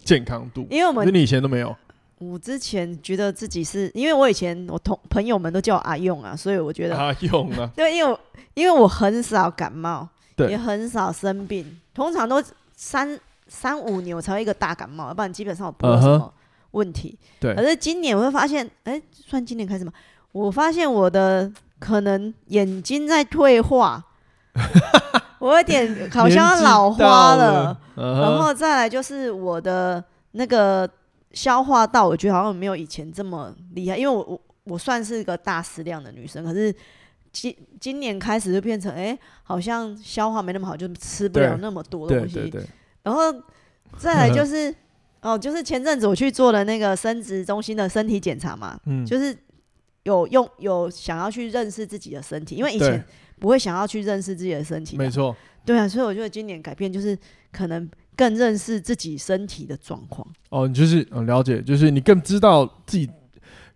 [0.04, 1.76] 健康度，因为我们你以前都没有。
[2.18, 8.20] 我之前觉得自己是因为我以前我同朋友们都叫我阿用啊，所以我觉得阿用啊， 对，因为我
[8.56, 12.44] 因为我很少感冒，对，也很少生病，通常都
[12.76, 16.18] 三三五年我才会一个大感冒，要不然基本上我不会什么。
[16.18, 16.32] Uh huh.
[16.72, 17.18] 问题。
[17.40, 17.56] 对。
[17.56, 19.92] 可是今年我会发现，哎、欸，算今年开始吗？
[20.32, 24.06] 我发现我的可能眼睛在退化，
[25.40, 27.78] 我有点好像老花了。
[27.96, 30.90] 了然后再来就是我的那个
[31.32, 36.74] 消化道，我觉得好像没有以前这么厉害，因为我我我算是个大食量的女生，可是。
[37.32, 42.34] 今今年开始就变成，哎、欸，好像消化没那么好，就吃不了那么多东西。
[42.34, 42.70] 对对对对，
[43.04, 43.22] 然后
[44.00, 44.74] 再来就是，
[45.22, 49.38] 哦，就是前阵子我去做了那个生殖中心的身体检查嘛，嗯，就是
[50.02, 53.06] 有用有想要去认识自己的身体，因为以前
[53.40, 54.98] 不会想要去认识自己的身体。
[54.98, 55.36] 没错。
[55.66, 57.18] 对啊，所以我觉得今年改变就是
[57.52, 60.28] 可能更认识自己身体的状况。
[60.50, 63.10] 哦，你就是嗯了解，就是你更知道自己。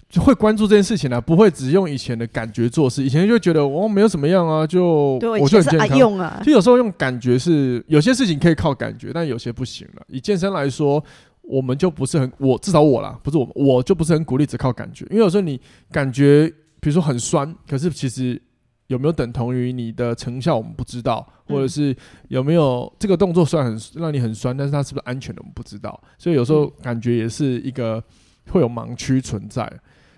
[0.09, 3.03] 就会关注这件事情呢、啊，不会只用以前的感觉做事。
[3.03, 5.97] 以前就觉得我、哦、没有什么样啊，就对我就很健康。
[5.97, 10.03] 用啊，就有时候用感觉是有些事情可以靠感觉，但有些不行了。
[10.07, 11.03] 以健身来说，
[11.41, 15.59] 我们就不是很我至少我啦，不是我我就不是很鼓励只靠感觉，因为有时候你
[15.91, 16.47] 感觉
[16.79, 18.39] 比如说很酸，可是其实
[18.87, 21.95] 有没有等同于你的成效我们不知道，或者是
[22.27, 28.03] 有没有这个动作虽然很让你很酸，但是它是不是安全的我们不知道，所以有时候感觉也是一个
[28.49, 29.71] 会有盲区存在。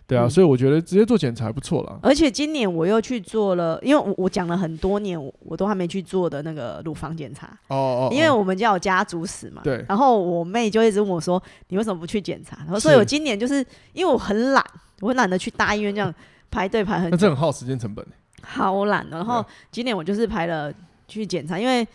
[0.07, 1.99] 对啊，所以我觉得直接做检查还不错了。
[2.03, 7.47] 而且今年我又去做了，因为我我讲了很多年，我我都还没去做的那个乳房检查。
[7.69, 8.13] 哦，哦哦。
[8.13, 9.63] 因为我们家有家族史嘛。
[9.63, 9.83] 对。
[9.89, 14.63] 然后我妹就一直问我说：“你为什么不去检查？”然后所以我今年就是因为我很懒，
[15.01, 16.13] 我懒得去大医院这样
[16.51, 17.09] 排队排很久。
[17.09, 18.05] 那这很耗时间成本。
[18.45, 19.05] 好懒。
[19.09, 20.71] 然后今年我就是排了
[21.07, 21.85] 去检查，因为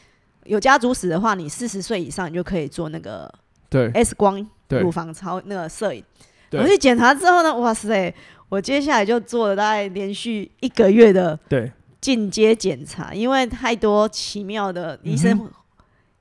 [0.44, 3.32] 有家族史的话，你四十岁以上你就可以做那个
[3.68, 3.90] 对。
[3.92, 6.02] X 光乳房超那个摄影。
[6.52, 8.12] 我去检查之后呢，哇塞！
[8.48, 11.70] 我接下来就做了大概连续一个月的对。
[12.00, 15.48] 进阶检查，因为太多奇妙的医生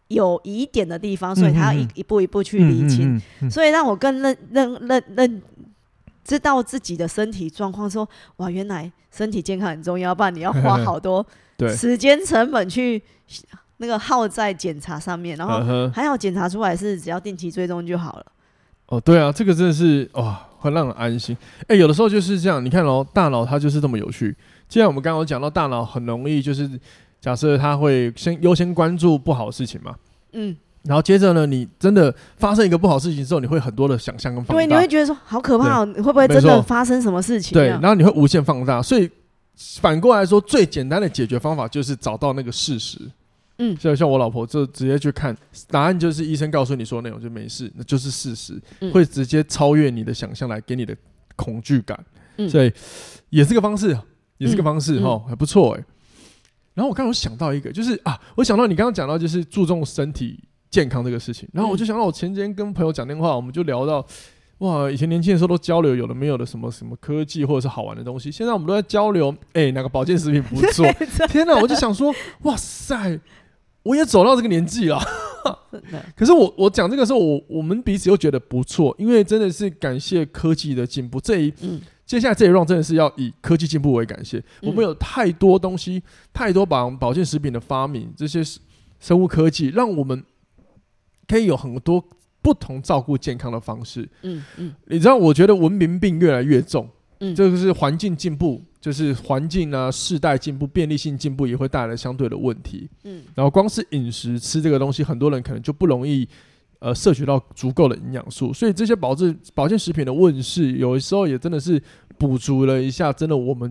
[0.10, 3.18] 有疑点的地方，所以他要一一步一步去厘清，
[3.50, 5.42] 所以让我更认认认认
[6.30, 11.26] 知道自己的身体状况，说哇，原来身体健康很重要，不然你要花好多
[11.76, 13.02] 时间成本去
[13.78, 18.26] 那个耗在检查上面，然后还好检查出来是只要定期追踪就好了。
[18.90, 21.36] 哦，对啊，这个真的是哇，会让人安心。
[21.68, 24.38] 哎，有的时候就是这样，你看哦，大脑它就是这么有趣。
[24.68, 26.70] 既然我们刚刚有讲到大脑很容易就是
[27.20, 29.96] 假设它会先优先关注不好的事情嘛，
[30.34, 37.54] 嗯，然后接着呢，你真的发生一个不好事情之后，你会很多的想象跟放大，对，你会觉得说好可怕哦，会不会真的发生什么事情？
[37.54, 38.82] 对，然后你会无限放大。
[38.82, 39.10] 所以
[39.80, 43.00] 反过来说，最简单的解决方法就是找到那个事实。
[43.62, 45.36] 嗯，像像我老婆就直接去看
[45.70, 50.96] 答案，就是医生告诉你说那种就没事，那就是事实，嗯、会直接超越你的想象来给你的
[51.36, 52.00] 恐惧感，
[52.38, 52.72] 嗯、所以
[53.30, 53.98] 也是个方式，
[54.38, 55.84] 也是个方式哈，还不错哎。
[56.74, 64.06] 然后我刚刚有想到一个，就是啊，我想到你刚刚讲到就是注重身体健康这个事情，然后我就想到我前几天跟朋友讲电话，我们就聊到
[64.60, 70.86] 哇，以前年轻的时候都交流有的没有的什么什么科技或者是好玩的东西，现在我们都在交流，哎、欸，哪个保健食品不错？
[71.30, 73.20] 天哪，我就想说，哇塞！
[73.84, 75.02] 我也走到这个年纪了，
[76.14, 81.20] 可是我我讲这个时候，我我们彼此又觉得不错，因为真的是感谢科技的进步。
[81.20, 84.38] 这一、嗯、接下来这一 round 真的是要以科技进步为感谢。
[84.38, 86.04] 嗯、我们有太多东西，
[86.34, 88.44] 太多保保健食品的发明，这些
[89.00, 90.22] 生物科技，让我们
[91.30, 92.04] 可以有很多
[92.42, 94.10] 不同照顾健康的方式。
[94.24, 96.90] 嗯嗯，你知道，我觉得文明病越来越重。
[97.20, 102.90] 嗯，这个是环境进步，就是环境啊，世代进步，便利性进步也会带来相对的问题。
[103.04, 106.26] 嗯，然后光是饮食吃这个东西，很多人可能就不容易
[106.80, 111.82] 呃摄取到足够的营养素，所以这些保质保健食品的问世，有的时候也真的是
[112.18, 113.70] 补足了一下，真的我们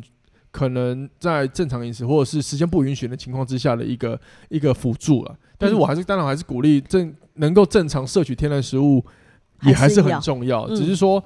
[0.59, 5.37] 可能在正常饮食或者是时间不允许的情况之下的一个一个辅助了。
[5.57, 9.05] 但是我还是当然还是鼓励正能够正常摄取天然食物，
[9.63, 11.23] 也还是很重要，只是说。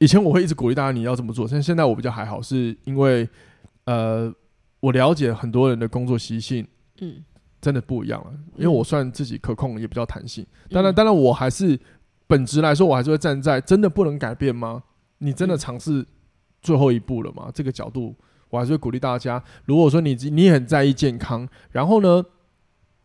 [0.00, 3.28] 以前我会一直鼓励大家你要这么做，但现在我比较还好，是因为
[3.84, 4.32] 呃，
[4.78, 6.64] 我了解很多人的工作习性，
[7.00, 7.16] 嗯，
[7.60, 8.30] 真的不一样了。
[8.54, 10.46] 因为我算自己可控，也比较弹性。
[10.70, 11.76] 当然，当然我还是
[12.28, 14.84] 本质来说，我还是会站在真的不能改变吗？
[15.18, 16.06] 你真的尝试
[16.60, 17.50] 最后一步了嘛？
[17.54, 18.14] 这个角度，
[18.50, 19.42] 我还是会鼓励大家。
[19.64, 22.24] 如果说你你很在意健康，然后呢，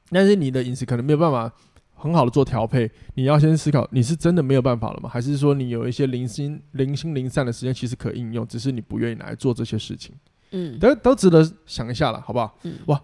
[0.10, 1.52] 但是你的饮食可能没有办法。
[1.96, 5.08] 很好的做调配，你要先思考，你是真的没有办法了吗？
[5.08, 10.14] 还是说你有一些零星、零星、零散的时间，其实可应用，只是你不愿意来做这些事情？
[10.52, 12.60] 嗯，都都值得想一下了，好不好？
[12.64, 13.02] 嗯，哇，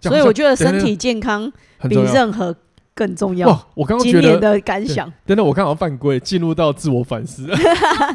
[0.00, 1.48] 所以我觉得身体健康
[1.88, 2.52] 比任何
[3.00, 3.48] 更重要。
[3.48, 7.48] 哇，我刚刚觉得的感想，真的，我刚好犯规，进入到自我反思。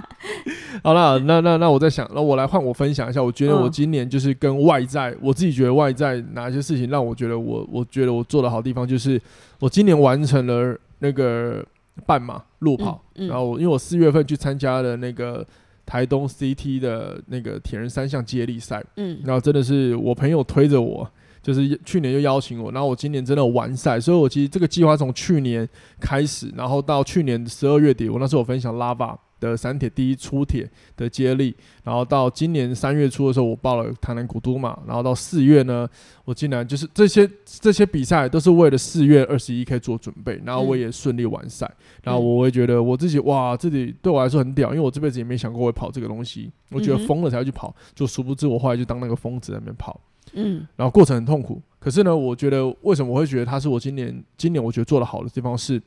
[0.84, 3.24] 好了，那那那我在想，那我来换我分享一下。
[3.24, 9.20] 我觉得我今年就是跟外在，嗯、我自己觉得外在哪些事情让我觉得我我觉得我做的好地方，就是
[9.60, 11.66] 我今年完成了那个
[12.06, 15.44] 半马路跑，嗯嗯、然后因为我四月份去参加了那个
[15.84, 21.10] 台东 CT 的那个铁人三项接力赛，嗯，然后真的是我朋友推着我。
[21.46, 25.70] 就是去年就邀请我，然后我今年真的完赛，所以我其实这个计划从去年
[26.02, 35.88] 开始，然后到去年十二月底，我那时候我分享 Lava 的三铁第一出铁的接力，然后到今年三月初的时候，我报了台南古都嘛，然后到四月呢，
[36.24, 50.02] 我竟然就是这些这些比赛都是为了四月二十一 K 做准备，然后我也顺利完赛，然后我会觉得我自己哇，自己对我来说很屌，因为我这辈子也没想过会跑这个东西，我觉得疯了才会去跑，就殊不知我后来就当那个疯子在那边跑。
[50.36, 55.82] 嗯，然后过程很痛苦，可是呢，我觉得为什么我会觉得他是我今年今年我觉得做得好的地方是，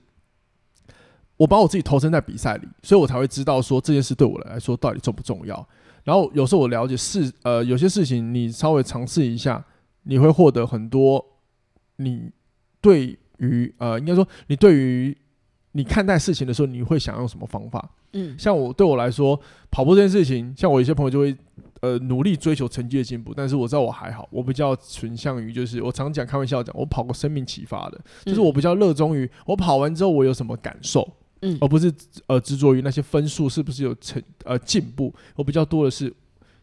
[1.36, 5.68] 我把我自己投身在比赛里，所以我才会知道说这件事对我来说到底重不重要。
[6.02, 9.62] 然后有时候我了解事，呃，有些事情你稍微尝试一下，
[10.04, 11.24] 你会获得很多。
[11.96, 12.30] 你
[12.80, 15.14] 对于呃，应该说你对于
[15.72, 17.90] 你看待事情的时候，你会想用什么方法？
[18.14, 19.38] 嗯，像我对我来说，
[19.70, 21.36] 跑步这件事情，像我有些朋友就会。
[21.80, 31.08] 呃，努力追求成绩的进步，但是我知道我还好，我比较倾向于就是我常讲开玩笑讲，我跑过生命启发的，就是我比较热衷于我跑完之后我有什么感受，
[31.42, 31.92] 嗯，而不是
[32.26, 36.12] 呃执着于那些分数是不是有成呃进步，我比较多的是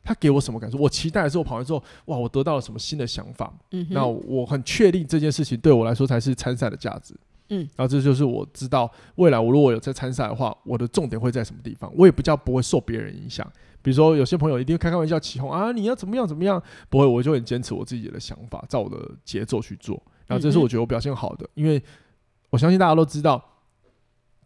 [0.03, 7.15] 他给我什么感受，我期待的是我跑完之后，哇，我得到了什么新的想法，嗯，那我很确定这件事情对我来说才是参赛的价值，
[7.49, 13.49] 嗯，然后这就是我知道未来我如果有在参赛的话，我的重点会在什么地方，我也比较不会受别人影响。
[13.85, 16.59] 比如说，有些朋友一定会开开玩笑起哄啊，你要怎么样怎么样？
[16.89, 20.01] 不会，我就很坚持我自己的想法，照我的节奏去做。
[20.25, 21.79] 然后这是我觉得我表现好的，因为
[22.49, 23.39] 我相信大家都知道，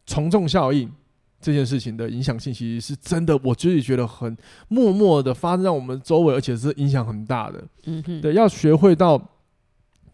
[0.05, 0.91] 从众效应
[1.39, 4.35] 这件事情的影响性其实是真的，我自己觉得很
[4.67, 7.65] 默默的发生在我们周围，而且是影响很大的。
[7.85, 9.17] 嗯哼，对，要学会到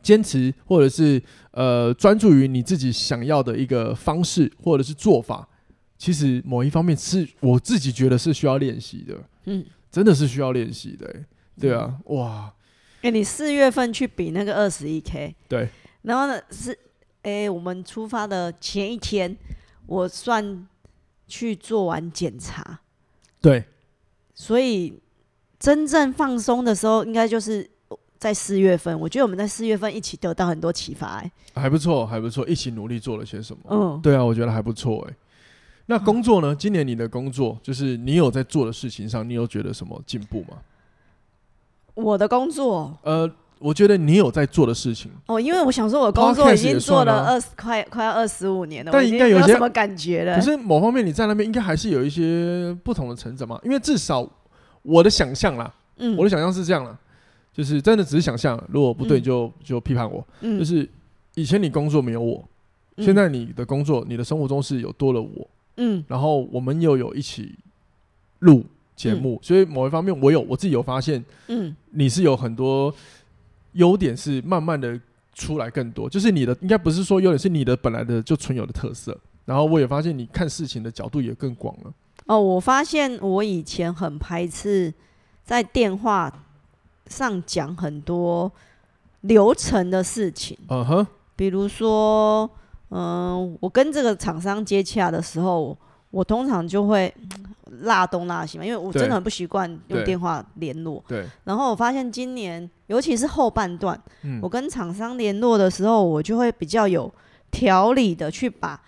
[0.03, 5.49] 坚持，或者是呃专注于你自己想要的一个方式，或者是做法。
[6.05, 9.15] 其实某一方面是我自己觉得是需要练习的，
[9.45, 11.25] 嗯，真的是需要练习的，欸，
[11.59, 12.53] 对啊，嗯、哇，
[12.97, 15.67] 哎，欸，你四月份去比那个二十一 K，对，
[16.03, 16.71] 然后呢是，
[17.23, 19.35] 哎，欸，我们出发的前一天，
[19.87, 20.67] 我算
[21.27, 22.81] 去做完检查，
[23.41, 23.63] 对，
[24.35, 25.01] 所以
[25.57, 27.67] 真正放松的时候，应该就是
[28.19, 28.99] 在四月份。
[28.99, 35.15] 我觉得我们在四月份一起得到很多启发，欸，哎，还不错，还不错，一起努力做了些什么，嗯，对啊，我觉得还不错，欸，哎。
[35.87, 36.55] 那工作呢？
[36.55, 40.57] 今年你的工作就是你有在做的事情上，你有觉得什么进步吗？
[41.93, 50.35] 我的工作，呃，我觉得你有在做的事情哦，因为我想说，我工作已经做了二十快快要二十五年了，但应该有些什么感觉了？
[50.35, 53.59] 可是某方面你在那边应该还是有一些不同的成长嘛？
[53.63, 54.27] 因为至少
[54.81, 56.97] 我的想象啦，嗯，我的想象是这样啦，
[57.53, 60.89] 就是真的只是想象，如果不对就就批判我，嗯，就是
[61.35, 62.43] 以前你工作没有我，
[62.97, 65.47] 现在你的工作，你的生活中是有多了我。
[65.77, 67.57] 嗯，然后我们又有一起
[68.39, 68.63] 录
[68.95, 72.93] 节目，嗯、所以某一方面我有我自己有发现，嗯，你是有很多
[73.73, 74.99] 优点是慢慢的
[75.33, 79.17] 出来更多，就是你的应该不是说优点，是你的本来的就存有的特色。
[79.43, 81.93] 然后我也发现你看事情的角度也更广了。
[82.25, 84.93] 哦，我发现我以前很排斥
[85.43, 86.31] 在电话
[87.07, 88.51] 上讲很多
[89.21, 92.49] 流程的事情，嗯哼，比如说。
[92.89, 95.77] 嗯，我跟这个厂商接洽的时候，
[96.11, 97.13] 我通常就会
[97.81, 101.03] 拉东拉西嘛，因为我真的很不习惯用电话联络。
[101.07, 101.25] 对。
[101.43, 107.11] 然后我发现今年，尤其是后半段，嗯，我跟厂商联络的时候，我就会比较有
[107.51, 108.79] 条理的去把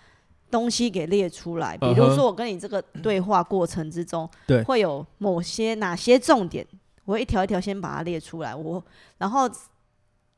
[0.50, 1.76] 东西给列出来。
[1.76, 6.64] 比如说，我跟你这个对话过程之中， 对，会有某些哪些重点，
[7.04, 8.54] 我会一条一条先把它列出来。
[8.54, 8.82] 我
[9.18, 9.50] 然后。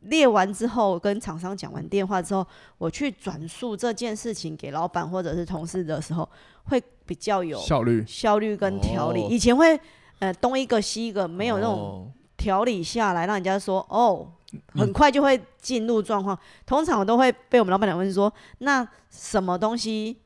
[0.01, 2.47] 列完之后，跟厂商讲完电话之后，
[2.79, 6.29] 我去转述这件事情给老板或者是同事的时候，
[6.65, 9.27] 会比较有效率、效率跟条理。
[9.29, 9.79] 以前会
[10.21, 14.27] 呃东一个西一个，没有那种条理下来，让人家说哦，
[14.75, 16.39] 很快就会进入状况。
[16.65, 20.17] 通常我都会被我们老板娘问说，那什么东西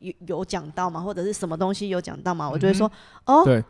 [0.00, 1.00] 有有讲到吗？
[1.00, 2.48] 或者是什么东西有讲到吗？
[2.48, 2.90] 我就会说
[3.26, 3.62] 哦，对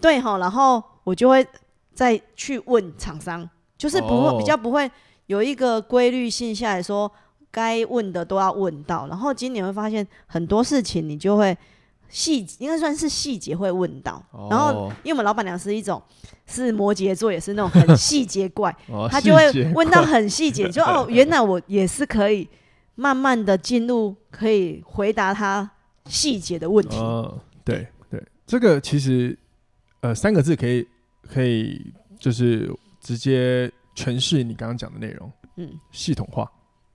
[0.00, 1.44] 对哈，然后我就会
[1.92, 3.48] 再去问厂商。
[3.80, 4.88] 就是不会比较不会
[5.24, 7.10] 有一个规律性下来说，
[7.50, 9.08] 该问的都要问到。
[9.08, 11.56] 然后今年会发现很多事情，你就会
[12.10, 14.22] 细应该算是细节会问到。
[14.50, 16.02] 然后因为我们老板娘是一种
[16.44, 18.70] 是摩羯座，也是那种很细节怪，
[19.10, 22.46] 她就会问到很细节，就哦，原来我也是可以
[22.96, 25.70] 慢慢的进入，可以回答她
[26.04, 26.98] 细节的问题。
[26.98, 29.38] 哦，对对，这个其实
[30.02, 30.86] 呃三个字可以
[31.26, 31.80] 可以
[32.18, 32.70] 就是。
[33.00, 36.50] 直接诠释你刚刚讲的内容，嗯，系统化，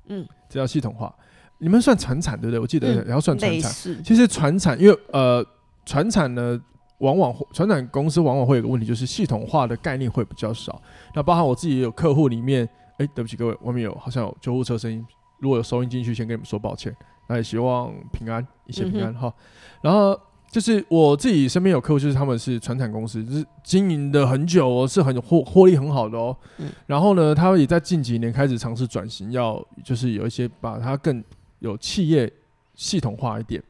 [0.07, 1.13] 嗯，这叫系统化。
[1.57, 2.59] 你们算传产对不对？
[2.59, 3.71] 我记得也要算传产。
[3.87, 5.45] 嗯、其实传产，因为呃，
[5.85, 6.59] 传产呢，
[6.99, 10.81] 往往传产公司往往会有个问题，就是系统化的概念会比较少。
[11.13, 15.05] 那包含我自己也有客户里面，哎，对不起各位，外面有好像有救护车声音，
[15.39, 16.95] 如果有收音进去，先跟你们说抱歉。
[17.27, 19.33] 那也希望平安，一切平安哈、嗯。
[19.81, 20.19] 然后
[20.55, 26.33] 就是我自己身边有客户，就是他们是船产公司，就是经营的很久哦，是很获获利很好的哦。
[26.59, 31.21] 嗯、然后呢，他们也在近几年开始尝试转型，要就是有一些把它更
[31.59, 32.31] 有企业
[32.73, 33.61] 系统化一点。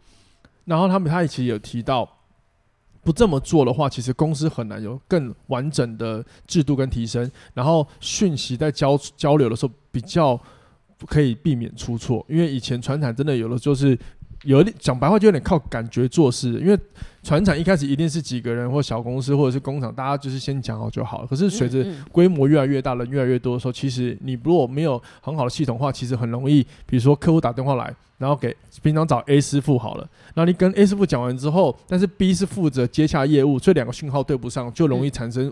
[0.65, 2.07] 然后他们他其实有提到，
[3.01, 7.27] 不这么做的话，其实公司很难有更完整的制度跟提升。
[7.55, 10.39] 然后讯息在交交流的时候比较。
[11.07, 13.99] 可以避免出错，因为以前船产真的有的就是
[14.45, 16.79] 有一点讲白话就有点靠感觉做事，因为
[17.23, 21.27] 船厂一开始一定是几个人或小公司或者是工厂，大家就是先讲好就好了。
[21.27, 35.51] 可是随着规模越来越大，人越来越多的时候，其实你如果没有很好的系统化，其实很容易，比如说客户打电话来，然后给平常找 A 师傅好了，然后你跟 A 师傅讲完之后，但是 B 是负责接下业务，所以两个讯号对不上，就容易产生。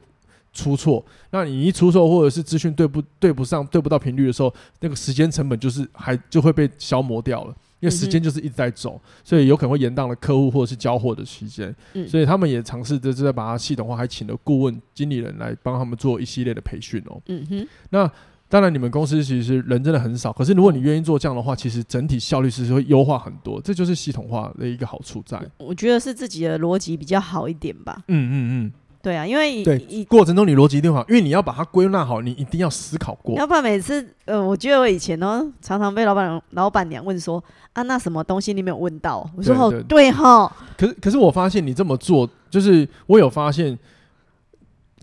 [0.56, 11.76] 出错，那你一出错或者是资讯对不对不上、对不到频率的时候，那个时间成本就是还就会被消磨掉了，因为时间就是一直在走，所以有可能会延宕了客户或者是交货的时间。
[12.08, 17.22] 所以他们也尝试着在把它系统化，还请了顾问经理人来帮他们做一系列的培训哦。
[17.28, 17.68] 嗯哼。
[17.90, 18.10] 那
[18.48, 25.42] 当然，你们公司其实人真的很少，可是如果你愿意做这样的话，其实整体效率是会优化很多，这就是系统化的一个好处在。
[25.58, 28.04] 我觉得是自己的逻辑比较好一点吧。
[28.08, 28.72] 嗯嗯嗯。
[29.04, 33.36] 对啊，因为对过程中你逻辑一定好，因为你要把它归纳好，你一定要思考过。
[33.36, 39.30] 要不然每次呃，我觉得我以前呢，常常被老板老板娘问说啊，那什么东西你没有问到？
[39.36, 40.50] 我说哦，对哈。
[40.78, 43.78] 可是可是我发现你这么做，就是我有发现，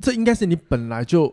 [0.01, 1.31] 这应该是你本来就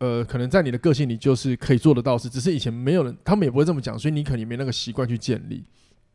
[0.00, 5.64] 呃，可能在你的个性里就是可以做得到，事只是以前没有人，他们也不会这么讲，所以你可能没那个习惯去建立。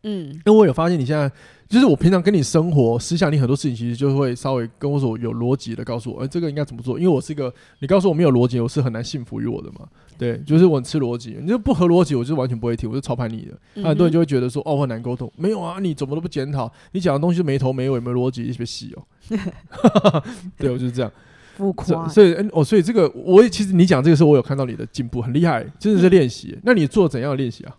[0.03, 1.31] 嗯，因为我有发现你现在，
[1.69, 6.99] 就是我平常跟你生活，私下你很多事情其实就会稍微跟我说有逻辑的告诉我，哎、欸，这个应该怎么做？
[6.99, 9.87] 因为我是一个，你告诉我没有逻辑，我是很难信服于我的嘛。
[10.17, 13.57] 对，就是我很吃逻辑，你就不合逻辑，我就完全不会听，我就超叛逆的。
[13.75, 15.31] 嗯、很多人就会觉得说，哦，很难沟通。
[15.35, 16.71] 没有啊，你怎么都不检讨？
[16.91, 19.03] 你讲的东西没头没尾，没逻辑，特别细哦。
[20.57, 21.11] 对，我就是这样。
[21.55, 22.07] 浮夸。
[22.09, 26.57] 所以，嗯，哦，所以这个，我也其实你讲这个时候，我有看到你的进步，很厉害，真的是练习。
[26.63, 27.75] 那你做怎样的练习啊？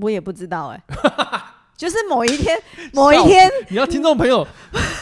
[0.00, 1.40] 我也不知道哎、欸，
[1.76, 2.60] 就是某一天，
[2.92, 4.46] 某一天，你要听众朋友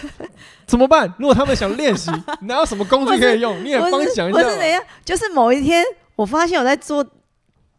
[0.66, 1.12] 怎么办？
[1.18, 3.62] 如果他们想练习，你哪有什么工具可以用？
[3.64, 4.38] 你也帮讲一下。
[4.38, 5.84] 不是等一下，就是某一天，
[6.16, 7.06] 我发现我在做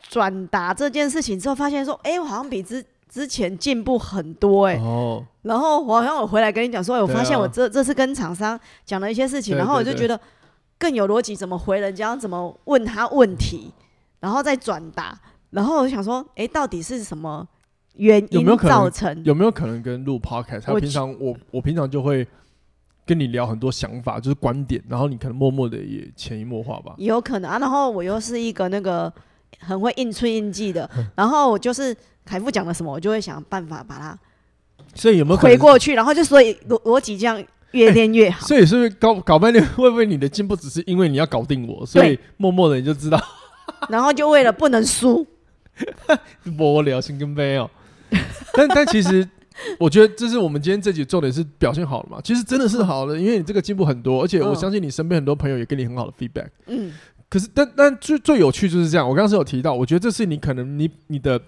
[0.09, 4.79] 转达这件事情之后，发现说，哎、欸，我好像比之之前进步很多哎、欸。
[4.79, 5.23] 哦。
[5.43, 10.19] 然后我好像我回来跟你讲说，我发现我这这次跟厂商讲了一些事情，然后我就觉得
[10.77, 13.73] 更有逻辑，怎么回人家，怎么问他问题，
[14.21, 15.17] 然后再转达。
[15.49, 17.47] 然后我就想说，哎、欸，到底是什么
[17.95, 19.23] 原因造成？
[19.23, 20.61] 有没有可能跟录 podcast？
[20.61, 22.27] 他平常我我平常就会
[23.05, 26.93] 跟你聊很多想法，就是观点，然后你可能默默的也潜移默化吧。
[26.97, 27.57] 有可能啊。
[27.57, 29.11] 然后我又是一个那个
[29.59, 34.17] 很会应催应记的， 然后我就是凯富讲了什么，我就会想办法把它。
[34.93, 35.93] 所以有没有回过去？
[35.93, 38.41] 然后就所以逻逻辑这样越练越好。
[38.41, 43.17] 欸、所以是不是搞搞半天，会不会你的进步只是因为你要搞定我，所以默默的你就知道？
[43.89, 45.25] 然后就为了不能输。
[46.57, 47.69] 无聊，心跟杯哦。
[48.53, 49.27] 但但其实，
[49.79, 52.19] 我觉得这是我们今天这集重点是表现好了嘛？
[52.23, 56.49] 其实真的是好了，因为你这个进步很多，而且我相信你身边很多朋友也给你很好的 feedback。
[56.67, 56.93] 嗯。
[57.29, 59.07] 可是，但但最最有趣就是这样。
[59.07, 61.39] 我刚刚是有提到，我觉得这是你可能你你的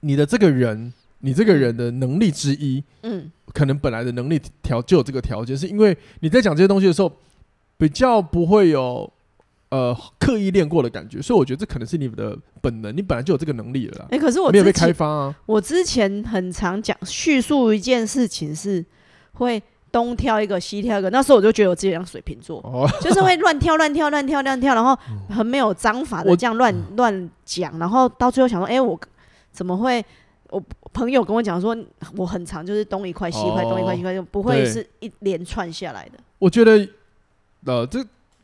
[0.00, 2.82] 你的这个人，你这个人的能力之一。
[3.02, 3.30] 嗯。
[3.54, 7.10] 可能本来的能力条就有这个条件，是因为你在讲这些东西的时候，
[7.76, 9.12] 比较不会有。
[9.70, 14.04] 呃，刻意练过的感觉，所以我觉得这可能是你们的本能，你本来就有这个能力了。
[14.04, 15.34] 哎、欸，可是我没有被开发啊。
[15.44, 18.82] 我之前很常讲叙述一件事情，是
[19.34, 28.98] 会东挑一个西挑一个，那时候我就觉得我自己像水瓶座，哦、就是会乱跳乱跳乱跳乱跳，然后 很没有章法的这样乱乱讲，然后到最后想说，哎、欸，我
[29.52, 30.02] 怎么会？
[30.48, 30.62] 我
[30.94, 31.76] 朋友跟我讲说，
[32.16, 36.12] 我很常就是东一块西一块，哦、东一块西一块，就不会是一连串下来的。
[36.38, 36.88] 我觉得，
[37.66, 38.02] 呃，这。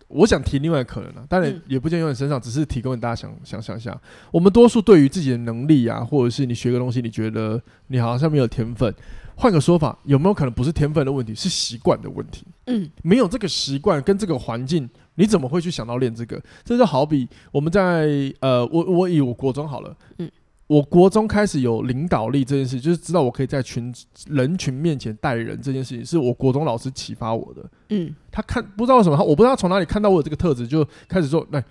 [0.08, 3.98] 我想提另外可能了，当然也不见用你身上，只是提供给大家想想想一下。
[4.30, 8.94] 我们多数对于自己的能力啊，或者是你学个东西，你觉得你好像没有天分。
[9.36, 12.46] 换个说法，有没有可能不是天分的问题，是习惯的问题？
[12.66, 16.40] 嗯，没有这个习惯跟这个环境，你怎么会去想到练这个？
[16.64, 20.30] 这就好比我们在呃，我我以我国中好了，嗯。
[20.66, 23.92] 我国中开始有领导力这件事，就是知道我可以在群
[24.28, 27.70] 人群面前带人这件事情，是我国中老师启发我的。
[27.90, 31.62] 嗯，他看不知道为什么，他我不知道从哪里看到我有这个特质，就开始说，来，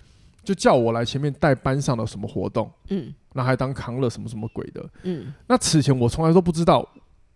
[0.44, 6.88] 就叫我来前面带班上的什么活动，嗯，那还当扛了什么什么鬼的，嗯，那此前我从来都不知道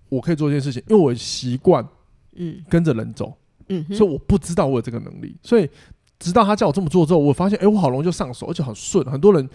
[0.08, 1.84] 我可以做这件事情，因为我习惯，
[2.36, 3.36] 嗯，跟着人走，
[3.68, 5.68] 嗯，所以我不知道我有这个能力，所以
[6.20, 9.04] 直到他叫我这么做之后，我发现，哎、欸，我好容易就上手，而且很顺。
[9.10, 9.48] 很多人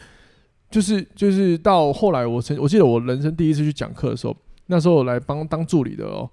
[0.73, 6.27] 就是就是到后来，我曾我记得我人生第一次去讲课的时候，那时候来帮当助理的哦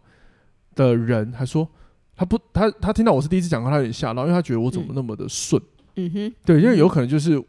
[0.74, 1.68] 的人还说，
[2.16, 5.60] 他不他他听到我是第一次讲课，他有点吓到，因为他觉得我怎么那么的顺。
[5.96, 7.42] 嗯嗯哼，对，因为有可能就是，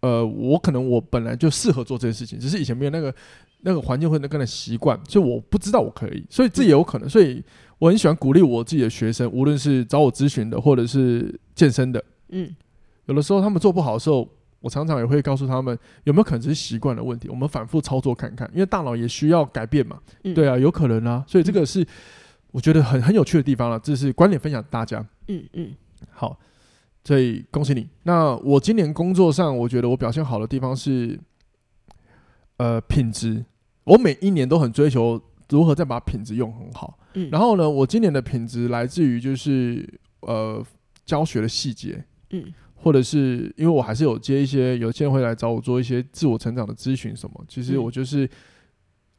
[0.00, 3.14] 呃，我可能我本来就适合做这件事情，只是以前没有那个
[3.60, 7.08] 那个环境或者那个习惯，所以我不知道我可以，所以这也有可能。
[7.08, 7.40] 所以
[7.78, 12.52] 我很喜欢鼓励我自己的学生，无论是找我咨询的，或者是健身的，嗯，
[13.04, 14.28] 有的时候他们做不好的时候，
[14.62, 20.00] 我常常也会告诉他们，有没有可能只是习惯的问题，我们反复操作看看，因为大脑也需要改变嘛。
[20.24, 21.86] 嗯、对啊，有可能啊，所以这个是
[22.52, 25.04] 我觉得很很有趣的地方了，这是观点分享大家。
[25.28, 25.74] 嗯嗯，
[26.10, 26.38] 好。
[27.04, 27.84] 所以恭喜你。
[28.04, 31.18] 那我今年工作上，我觉得我表现好的地方是，
[32.58, 33.44] 呃，品质。
[33.82, 36.96] 我每一年都很追求如何再把品质用很好。
[37.14, 37.28] 嗯。
[37.32, 39.84] 然后呢，我今年的品质来自于就是
[40.20, 40.64] 呃
[41.04, 42.04] 教学的细节。
[42.30, 42.54] 嗯。
[42.82, 47.44] 或者是因为我还是有接一些有些人会来找我做一些自我成长的咨询什么。
[47.46, 48.28] 其实我就是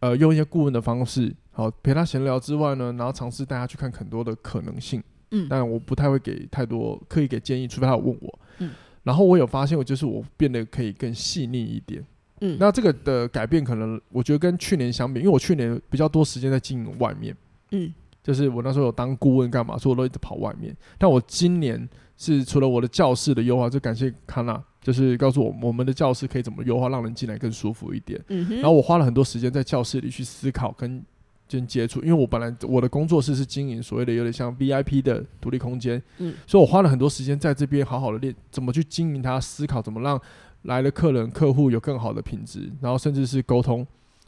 [0.01, 5.01] 呃用一些顾问的方式，好陪他闲聊之外呢，然后尝试带他去看很多的可能性。
[5.31, 8.39] 嗯，但我不太会给太多刻意给建议，除非他有问我。
[8.59, 8.69] 嗯，
[9.01, 12.05] 然后我有发现，我就是我变得可以更细腻一点。
[12.41, 17.35] 嗯，那这个的改变，可能我觉得跟去年相比，因为我去年比较多时间在经营外面。
[17.71, 17.91] 嗯，
[18.21, 20.75] 就是我那时候有当顾问干嘛，所以我都一直跑外面。
[20.99, 28.23] 但我今年是除了我的教室的优化，就感谢康娜，就是告诉我我们的教室可以怎么优化，让人进来更舒服一点。
[28.27, 31.03] 嗯哼，然后我花了很多时间在教室里去思考跟。
[31.45, 40.19] 跟接触，因为我本来我的工作室是经营所谓的有点像 VIP 的独立空间，嗯，所以我花了很多时间在这边好好的练怎么去经营它，思考怎么让
[40.63, 43.85] 来的客人客户有更好的品质，然后甚至是沟通。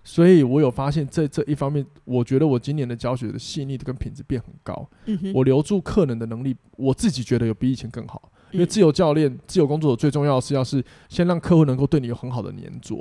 [0.08, 4.88] 所以我有发现在这一方面，我觉得我今年的教学的细腻度跟品质变很高。
[5.06, 8.32] 嗯，我留住客人的能力，我自己觉得有比以前更好。
[8.52, 12.96] 因为自由教练、自由工作者最重要的是要是先让客户能够对你有很好的黏着。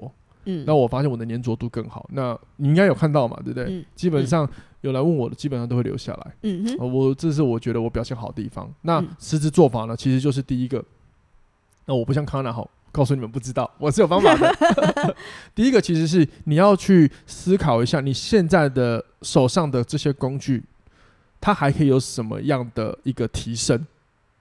[0.46, 2.09] 嗯，那我发现我的粘着度更好。
[2.12, 3.66] 那你应该有看到嘛，对不对？
[3.68, 4.48] 嗯、基本上
[4.80, 6.34] 有来问我的，基本上都会留下来。
[6.42, 8.72] 嗯哼，我这是我觉得我表现好的地方。
[8.80, 10.82] 那实质做法呢，其实就是第一个。
[11.86, 15.16] 那我不像康纳好，告诉你们不知道，我是有方法的。
[15.53, 20.62] 第一个其实是你要去思考一下，你现在的手上的这些工具，
[21.40, 23.84] 它还可以有什么样的一个提升？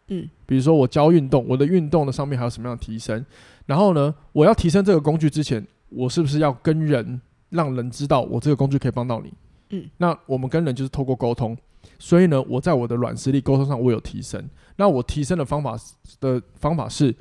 [0.10, 3.26] 嗯，比如说我教运动，我的运动的上面还有什么样的提升？
[3.66, 5.66] 然后呢，我要提升这个工具之前。
[5.95, 9.32] 我是不是要跟人，让人知道我这个工具可以帮到你？
[9.70, 11.56] 嗯，那我们跟人就是透过沟通，
[11.99, 14.43] 所以呢，我在我的软实力沟通上我有提升。
[14.78, 15.78] 那我提升的方法
[16.20, 17.16] 的方法是，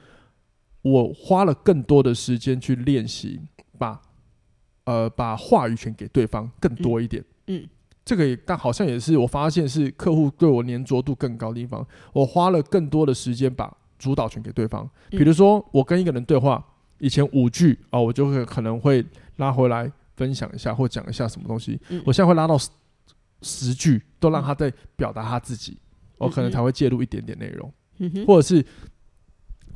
[0.83, 3.41] 我花了更多的时间去练习，
[3.79, 4.01] 把
[4.85, 7.25] 呃把话语权给对方更多一点。
[7.47, 7.67] 嗯，
[8.05, 11.87] 这个也但好像也是我发现是客户对我黏着度更高的地方。
[12.13, 14.89] 我花了更多的时间把主导权给对方。
[15.11, 16.65] 比如说我跟一个人对话。
[16.99, 19.05] 以前五句啊，我就会可能会
[19.39, 21.77] 拉回来分享一下或讲一下什么东西。
[21.89, 22.71] 嗯、我现在会拉到十
[23.41, 25.79] 十句，都让他在表达他自己，嗯、
[26.19, 27.75] 我可能才会介入一点点内容，
[28.25, 28.65] 或者是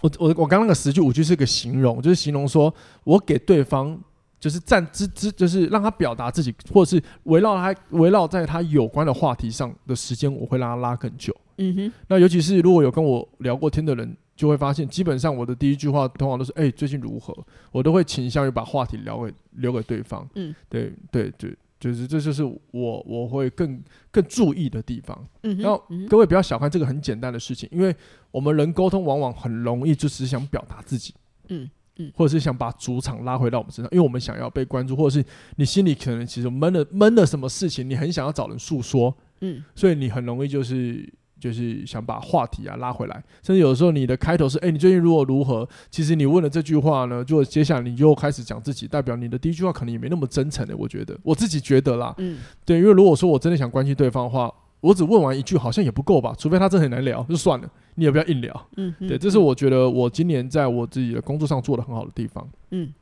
[0.00, 2.72] 我我我刚刚那个十句五句是个形容，就是形容说
[3.04, 3.98] 我给对方
[4.38, 11.34] 就是站之之，就是让他表达自己，或者是围绕他围绕在他有关的话题上的时间，我会让他拉更久。
[11.58, 14.16] 嗯哼，那尤其是如果有跟我聊过天的人。
[14.36, 17.34] 就会发现，基本上我的第一句话通常都是“哎、欸，最近如何？”
[17.72, 20.28] 我都会倾向于把话题聊给留给对方。
[20.34, 25.26] 嗯，对对对，就是这就是我我会更更注意的地方。
[25.42, 27.94] 嗯，然后各位不要小看这个很简单的事情，因为
[28.30, 31.14] 我们人沟通往往很容易就只是想表达自己。
[31.48, 35.24] 嗯嗯，或者是想把主场拉回到我们身上，因为我们想要被关注，或者是
[35.56, 39.16] 你心里可能其实闷了闷了什么事情，你很想要找人诉说。
[39.40, 41.12] 嗯，所以你很容易就是。
[41.38, 50.76] 就是想把话题啊拉回来，甚至有时候你的开头是“哎、欸，你最近如何如何”，其实你问了这句话呢，就接下来你又开始讲自己，代表你的第一句话可能也没那么真诚的。
[50.76, 58.68] 我觉得我自己觉得啦，嗯，对，因为如果说我真的想关心对方的话，我只问完一句好像也不够吧，除非他真的很难聊，就算了，你也不要硬聊。
[58.76, 62.48] 嗯，对，这是我觉得我今年在我自己的工作上做的很好的地方。
[62.70, 62.92] 嗯，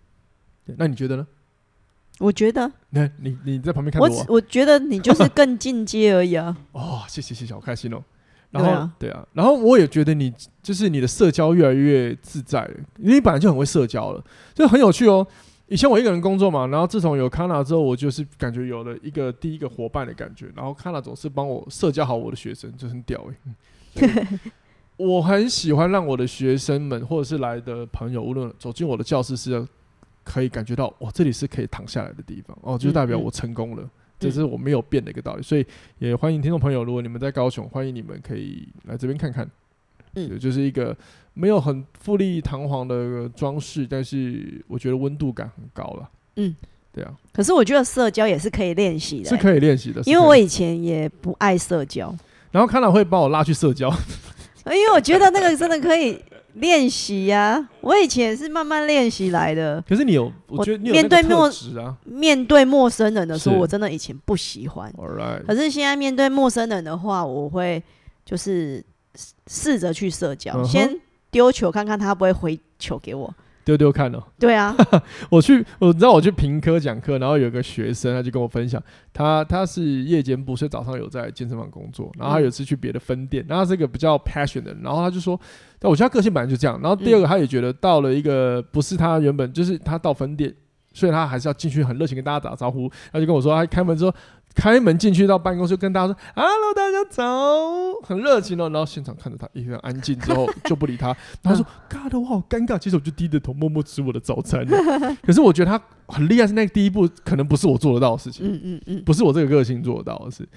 [0.76, 1.26] 那你觉得呢？
[2.20, 6.56] 我觉得，那你你在旁边看我，我我觉得你就是更进阶而已啊。
[6.70, 8.02] 哦，谢谢谢谢，好开心哦。
[8.54, 10.32] 然后对啊，对啊，然后我也觉得你
[10.62, 14.24] 就是你的社交越来越自在了，因为你本来就很会社交了，
[14.54, 15.26] 就很有趣哦。
[15.66, 20.46] 以前我一个人工作嘛，然后自从有 Kana 之后，我就是感觉有了一个第一个伙伴的感觉。
[20.54, 24.40] 然后 Kana 总是帮我社交好我的学生，就很屌哎。
[24.96, 29.66] 我很喜欢让我的学生们或者是来的朋友，无论走进我的教室是
[30.22, 33.90] 可以感觉到，哇，这里是可以躺下来的地方哦，就代表我成功了，嗯嗯，
[34.24, 35.42] 这是我没有变的一个道理。
[35.42, 35.66] 所以
[35.98, 39.48] 也欢迎听众朋友，如果你们在高雄，欢迎你们可以来这边看看。
[40.14, 40.96] 嗯，就是一个
[41.34, 46.08] 没有很富丽堂皇的装饰，但是我觉得温度感很高了。
[46.36, 46.54] 嗯，
[46.92, 47.12] 对啊。
[47.32, 50.00] 可是我觉得社交也是可以练习的，是可以练习的。
[50.06, 52.14] 因为我以前也不爱社交，
[52.52, 53.88] 然后康娜会把我拉去社交，
[54.66, 56.22] 因为我觉得那个真的可以
[56.54, 57.68] 练习呀。
[57.80, 59.82] 我以前是慢慢练习来的。
[59.88, 61.50] 可是你有，我觉得你有面对陌
[62.04, 64.92] 面对陌生人的时候，我真的以前不喜欢。
[65.46, 67.82] 可是现在面对陌生人的话，我会
[68.24, 68.84] 就是。
[69.46, 71.00] 试着去社交，嗯、先
[71.30, 73.32] 丢球看看他不会回球给我，
[73.64, 74.22] 丢丢看哦。
[74.38, 74.76] 对啊，
[75.30, 85.38] 我去，我知道我去评科讲课，然后有个学生他就跟我分享，他他是夜间部，所以早上有在健身房工作，然后他有次去别的分店，然后他是一个比较 passion 的人，然后他就说，
[85.78, 86.78] 但我觉得他个性本来就这样。
[86.82, 90.54] 然后第二个，他也觉得到了一个不是他原本就是他到分店，
[90.94, 94.14] 所以他还是要进去很热情跟大家打招呼，他就跟我说，他开门之后。
[94.56, 101.12] 开门进去到办公室，跟大家说：“Hello，大家早，很热情哦。”然后现场看着他一个人安静之后 就不理他。
[101.42, 104.64] 他说：“God，我好尴尬。”其实我就低着头默默吃我的早餐。
[105.26, 108.46] 可是我觉得他很厉害，是那个第一步可能不是我做得到的事情。
[108.46, 110.48] 嗯嗯嗯，不是我这个个性做得到的事。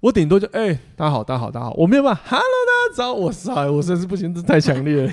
[0.00, 2.22] 我顶多就哎，大家好，大家好，大家好，我没有办法。
[2.24, 3.12] Hello，大家早。
[3.12, 5.12] 我塞，我真是不行，这太强烈了。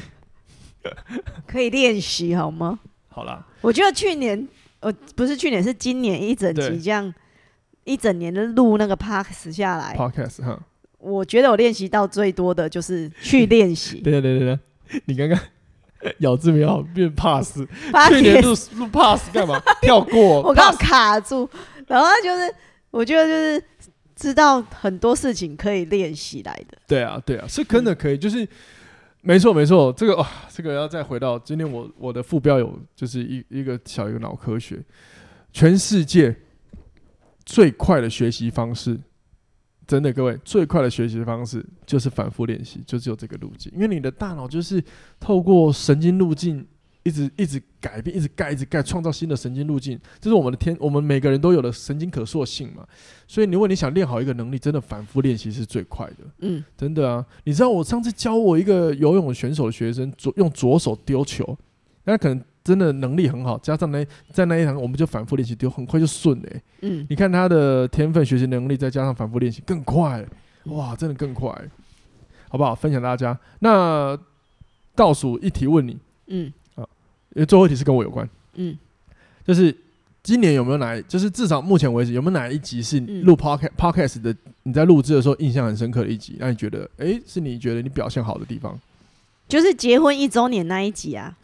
[1.45, 2.79] 可以练习好吗？
[3.13, 4.47] 好啦，我觉得去年
[4.79, 7.13] 呃不是去年，是今年一整集这样。
[7.85, 10.57] 一整年的录那个 podcast 下来，podcast 哈，
[10.99, 13.99] 我觉得我练习到最多的就是去练习。
[14.01, 14.55] 对对对
[14.87, 15.37] 对，你刚刚
[16.19, 17.57] 咬字没有，变 pass。
[18.07, 19.61] 去年录录 pass 干嘛？
[19.81, 20.41] 跳过。
[20.47, 21.49] 我刚好卡住，
[21.87, 22.49] 然后就是
[22.89, 23.63] 我觉得就是
[24.15, 26.77] 知道很多事情可以练习来的。
[26.87, 28.47] 对啊对啊，是真的可以，就是
[29.23, 29.91] 没错没错。
[29.91, 34.79] 这个啊，这个要再回到今天我我的副标有就是一一个小一个脑科学，
[35.51, 36.37] 全世界。
[37.45, 38.97] 最快的学习方式，
[39.85, 43.69] 真的，各位，最快的学习方式就是反复练习，就只有这个路径。
[43.75, 44.81] 因为你的大脑就是
[45.19, 46.65] 透过神经路径
[47.03, 49.99] 一直一直改变，一直盖，一直盖，创造新的神经路径。
[50.19, 52.85] 这是我们的天，我们每个人都有的神经可塑性嘛。
[53.27, 56.17] 所以，如果你想练好一个能力，真的反复练习是最快的。
[56.39, 57.25] 嗯，真的啊。
[57.43, 61.57] 你知道我上次教我一个游泳选手的学生，左用左手丢球，
[62.05, 62.43] 那可能。
[62.63, 66.63] 真的能力很好，加上那在那一堂，我们就反复练习丢，很快就顺了、欸。
[66.83, 70.25] 嗯，你看他的天分、学习能力，再加上反复练习，更快。
[70.67, 71.51] 哇，真的更快，
[72.47, 72.73] 好不好？
[72.73, 73.37] 分享大家。
[73.59, 74.17] 那
[74.95, 75.97] 倒数一题问你，
[76.27, 76.62] 嗯，好，
[77.35, 78.77] 因为最后一题是跟我有关，嗯，
[79.45, 79.75] 就是
[80.21, 84.35] 今年有没有哪，就是至少目前为止有没有哪一集是录 podcast podcast 的？
[84.63, 88.79] 你在录制的时候印象很深刻的一集，让你觉得，哎、欸，是你觉得你表现好的地方？
[89.49, 91.35] 就是结婚一周年那一集啊。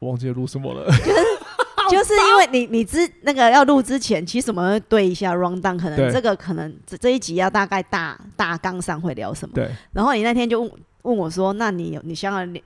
[0.00, 1.14] 我 忘记录什么了，就是
[1.90, 9.54] 就是因为你你之那个要录之前，其实我们会对一下 rundown，可能这个可能这这一集要大概大大纲上会聊什么。
[9.54, 9.70] 对。
[9.92, 10.70] 然后你那天就问
[11.02, 12.60] 问我说：“那你有你想要你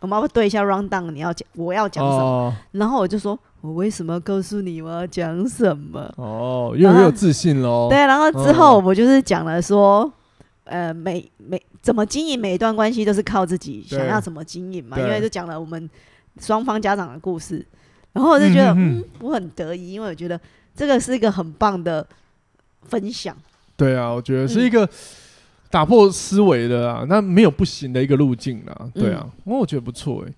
[0.00, 1.10] 我们要不要对一下 round down？
[1.10, 7.88] 你要讲我要讲什么？”哦、然后我就说：“我为什么要告诉你我要讲什么？”哦，因为很有自信喽。
[7.88, 10.12] 对，然后之后我就是讲了说，
[10.64, 15.88] 呃，每每怎么经营每一段关系都是靠自己想要怎么经营嘛，因为就讲了我们。
[16.38, 17.62] 双方家长的故事，
[18.12, 20.40] 然后我就觉得，嗯，嗯，嗯，我很得意，因为我觉得
[20.74, 22.06] 这个是一个很棒的
[22.84, 23.36] 分享。
[23.76, 24.88] 对啊，我觉得是一个
[25.70, 28.90] 打破思维的啊，那没有不行的一个路径啊。
[28.92, 30.34] 对啊，我、嗯、我觉得不错哎、欸。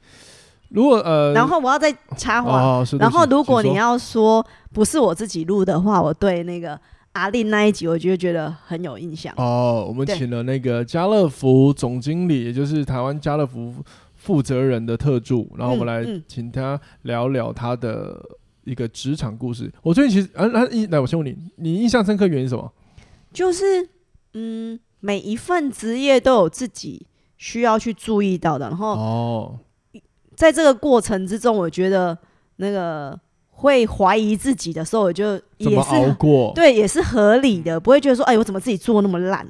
[0.68, 6.78] 如果呃，然后我要再插话，哦、然后如果你要说不是我自己录的话，我对那个
[7.12, 9.34] 阿令那一集，我就觉得很有印象。
[9.36, 13.74] 哦，我们请了那个家乐福总经理，也就是台湾家乐福。
[14.22, 18.16] 负责人的特助，然后我们来请他聊聊他的
[18.62, 19.64] 一个职场故事。
[19.64, 22.72] 嗯嗯、我最近其实，啊，来，来，我先问你，你印象深刻原因是什么？
[23.32, 23.64] 就是，
[24.34, 28.70] 嗯，每一份职业都有自己需要去注意到的。
[28.70, 29.58] 然后，哦，
[30.34, 32.16] 在这个过程之中，我觉得
[32.56, 33.18] 那个
[33.50, 39.46] 会怀疑自己的时候，我就也是熬过，对，也是合理的，不会觉得说，哎，我怎么自己做那么烂？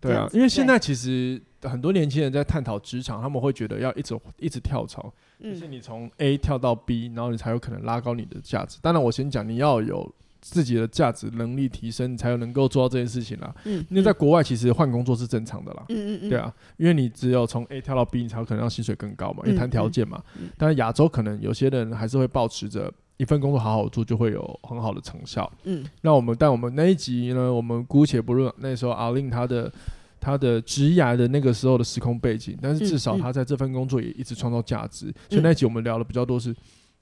[0.00, 1.42] 对啊，因为现在其实。
[1.62, 5.12] 很多年轻人在探讨职场，他们会觉得要一直一直跳槽，
[5.42, 8.78] 就是你从 A 跳到 B，然后你才有可能拉高你的价值。
[8.80, 10.08] 当然，我先讲，你要有
[10.50, 13.54] 自己的价值能力提升，你才有能够做到这件事情啦。
[13.64, 15.84] 嗯，因为在国外其实换工作是正常的啦。
[15.88, 20.22] 嗯嗯嗯，对啊，因为你只有从 A 跳到 B，你才有可能让薪水更高嘛，因为谈条件嘛。
[20.56, 25.50] 但是亚洲可能有些人还是会保持着一份工作好好做，就会有很好的成效。
[25.64, 29.72] 嗯，那我们但我们那一集呢，我们姑且不论那时候阿令他的。
[30.20, 35.06] 他的职涯的那个时候的时空背景，但是至少他在这份工作也一直创造价值。
[35.06, 36.52] 嗯嗯、所以那一集我们聊的比较多是，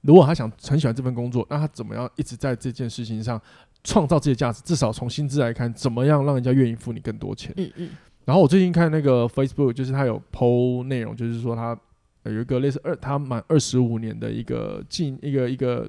[0.07, 3.41] 如果他想很喜欢这份工作，那他怎么样一直在这件事情上
[3.83, 4.63] 创造自己的价值？
[4.63, 7.53] 至少从薪资来看，怎么样让人家愿意付你更多钱？
[7.57, 7.91] 嗯嗯。
[8.25, 11.79] 然后我最近看那个 Facebook，就是他有 PO 内容，就是说他
[12.25, 15.89] 有一个类似二他满二十五年的一个进一个一个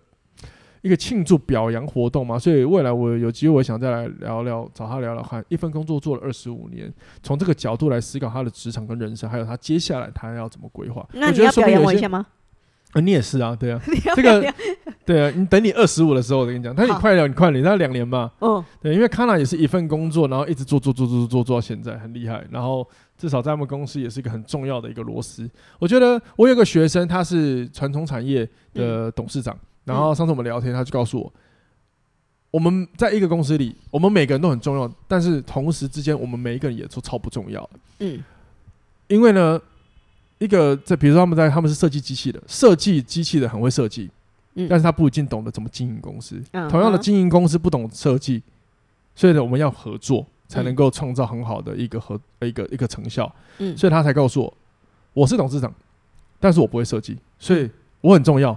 [0.84, 6.94] 一个庆祝表扬活动嘛，所以未来我有机会我想再来聊聊，找他聊聊看，一份工作做了二十五年，
[7.24, 11.04] 从这个角度来思考他的职场跟人生，还有他接下来他要怎么规划。
[11.14, 12.26] 那你要表扬我一下吗？
[12.94, 13.82] 呃，你也是啊，对啊，
[14.16, 14.54] 这个，
[15.06, 25.48] 对啊，你等你二十五的时候，我跟你讲，但你快了，你快了，你才两年嘛，嗯，对，因为 Kana 也是一份工作，然后一直做做做做做做做到现在，很厉害，然后至少在我们公司也是一个很重要的一个螺丝。
[25.80, 31.34] 我觉得我有个学生，他是传统产业的董事长，然后上次我们聊天，他就告诉我，
[32.52, 37.70] 我们在一个公司里，我们每个人都很重要，但是同时之间，我们每一个人也都超不重要，
[38.00, 38.24] 嗯，
[39.08, 39.62] 因为呢。
[40.40, 44.10] 一个在，比如说他们在他们是设计机器的，设计机器的很会设计，
[44.54, 46.40] 嗯，但是他不一定懂得怎么经营公司。
[46.52, 48.44] 嗯，同样的经营公司不懂设计，
[49.16, 53.34] 所以呢，我们要合作才能够创造很好的一个合一个一个成效。
[53.58, 54.54] 嗯，所以他才告诉我，
[55.14, 55.74] 我是董事长，
[56.40, 57.68] 但是我不会设计，所以
[58.02, 58.56] 我很重要，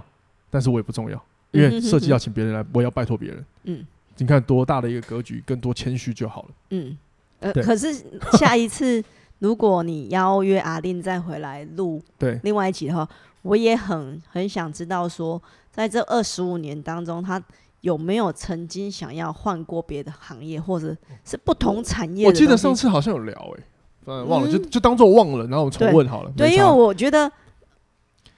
[0.51, 3.45] 但是我也不重要，因为设计要请别人来，我要拜托别人。
[3.63, 6.49] 嗯，你看多大的一个格局，更多谦虚就好了。
[6.69, 6.95] 嗯，
[7.39, 7.91] 呃，可是
[8.33, 9.03] 下一次。
[9.41, 13.07] 如果你邀约阿令再回来录对另外一集的话，
[13.41, 17.41] 我也很很想知道说，在这二十五年当中，他
[17.79, 22.27] 有没有曾经想要换过别的行业，或者是不同产业？
[22.27, 23.63] 我记得上次好像有聊诶、欸，
[24.05, 26.31] 嗯，忘了，就就当做忘了，然后我重问好了。
[26.37, 27.25] 对，因为我觉得，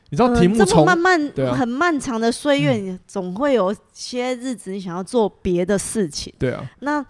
[0.10, 6.34] 你知道题目、呃、这么漫漫、啊、很漫长的岁月，你总会有些日子你想要做别的事情。
[6.40, 7.06] 对啊，那。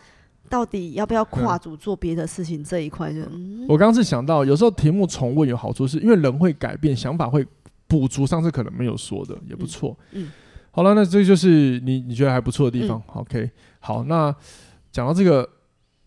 [0.54, 3.12] 到底要不要跨组做别的事情这一块？
[3.12, 3.22] 就
[3.68, 7.44] 我刚刚是想到，有时候题目重问有好处，是因为人会改变，想法会
[7.88, 9.98] 补足上次可能没有说的，也不错。
[10.12, 10.32] 嗯，嗯
[10.70, 13.02] 好了，那这就是你你觉得还不错的地方。
[13.08, 13.50] 嗯、OK，
[13.80, 14.32] 好，那
[14.92, 15.42] 讲到这个，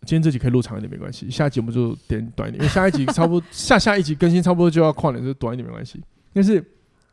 [0.03, 6.01] 今天这集可以录长一点没关系，下一集我们就点短一点，因为下一集差不多 下下一集更新差不多就要跨年，就短一点没关系。
[6.33, 6.61] 但是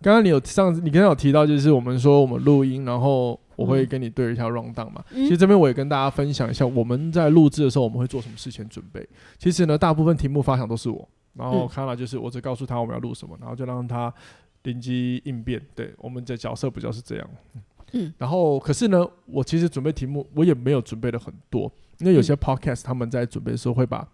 [0.03, 3.39] 刚刚你有上次你刚刚有提到，就是我们说我们录音，然后。
[3.55, 9.07] 我会跟你对一下 rundown 嘛，其实这边我也跟大家分享一下，我们在录制的时候我们会做什么事前准备。
[9.37, 14.13] 其实呢，大部分题目发想都是我，然后 Kana 就是我只告诉他我们要录什么，然后就让他
[14.63, 15.61] 灵机应变。
[15.75, 17.29] 对，我们的角色比较是这样。
[17.93, 24.07] 嗯，然后可是呢，我其实准备题目我也没有准备的很多，因为有些 podcast 他们在准备的时候会把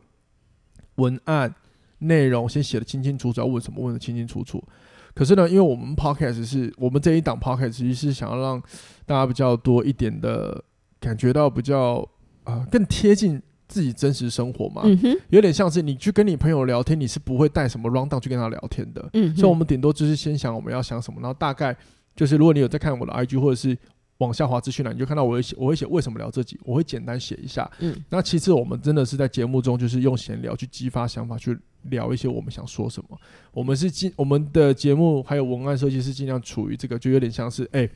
[0.96, 1.54] 文案
[2.00, 4.62] 内容先写的清清楚楚，要问什么问的清清楚楚。
[5.16, 8.62] 可是呢，因为我们 podcast 是我们这一档 podcast 其实是想要让
[9.10, 10.64] 大家比较多一点的
[10.99, 12.07] 感觉到比较
[12.43, 21.76] 啊、呃、更贴近自己真实生活嘛，嗯、有点像是你去跟你朋友聊天，你是不会带什么 rundown 去跟他聊天的，嗯、所以我们顶多就是先想我们要想什么，然后大概
[22.16, 23.76] 就是如果你有在看我的 IG 或者是
[24.20, 31.57] 往下滑资讯栏，你就看到我会写我会写为什么聊这集，我会简单写一下，嗯，那其次我们真的是在节目中就是用闲聊去激发想法去。
[31.84, 33.18] 聊一些我们想说什么，
[33.53, 37.91] 我们是尽我们的节目还有文案设计是尽量处于这个，就有点像是哎、欸，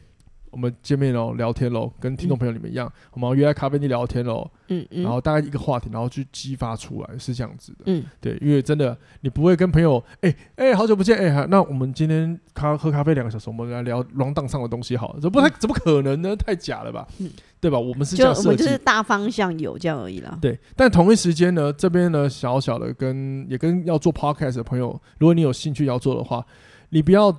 [0.53, 16.35] 我们见面喽，聊天喽，跟听众朋友你们一样，嗯、我们要约在咖啡厅聊天喽，嗯嗯，然后大概一个话题，然后去激发出来是这样子的，嗯，对，因为真的你不会跟朋友哎哎、好久不见哎、欸，那我们今天咖喝咖啡两个小时，我们来聊 rundown 上的东西好了，这不太怎么可能呢？
[16.35, 17.07] 太假了吧？
[17.19, 17.29] 嗯
[17.63, 17.79] 对吧？
[17.79, 20.37] 我们是这样设计，就我们就是大方向有这样而已啦。
[20.41, 26.45] 对，但同一时间呢，这边呢，小小的跟也跟要做 podcast 的朋友，如果你有兴趣要做的话，
[26.89, 27.31] 你不要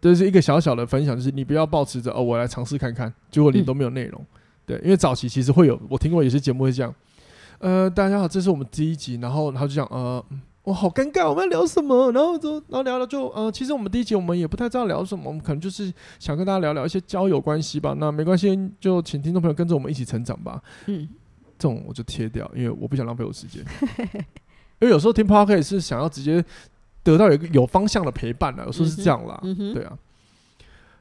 [0.00, 4.20] 这是一个小小的分享，就是你不要抱持着哦，我来尝试看看，结果你都没有内容。
[4.20, 4.26] 嗯、
[4.66, 6.94] 对，因为早期其实会有，我听过有些节目会这样，
[7.58, 10.24] 呃，大家好，这是我们第一集，然后然后就讲呃。
[10.62, 12.12] 我好尴尬，我们要聊什么？
[12.12, 17.96] 然后就，然后聊聊就，呃，其实我们第一集我们也不太知道聊什么，我们可能就是想跟大家聊聊一些交友关系吧。
[17.98, 20.62] 那没关系，就请听众朋友跟着我们一起成长吧。
[20.84, 21.08] 嗯，
[21.58, 23.64] 这种我就贴掉，因为我不想浪费我时间。
[24.80, 26.44] 因为有时候听 Podcast 是想要直接
[27.02, 29.38] 得到一个有方向的陪伴了，有时候是这样啦。
[29.42, 29.96] 嗯，对啊，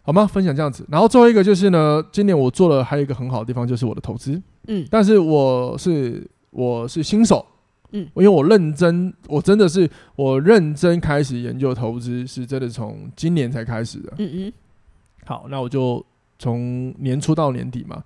[0.01, 0.25] 好吗？
[0.25, 4.41] 分享这样子，然后最后一个就是呢，今年我做了还有一个很好的地方，就是我的投资。
[4.67, 7.45] 嗯，但是我是我是新手。
[7.91, 14.13] 嗯，因为我认真，我真的是我认真开始研究投资，是真的从今年才开始的。
[14.19, 14.53] 嗯嗯，
[15.25, 16.05] 好，那我就
[16.37, 18.03] 从年初到年底嘛，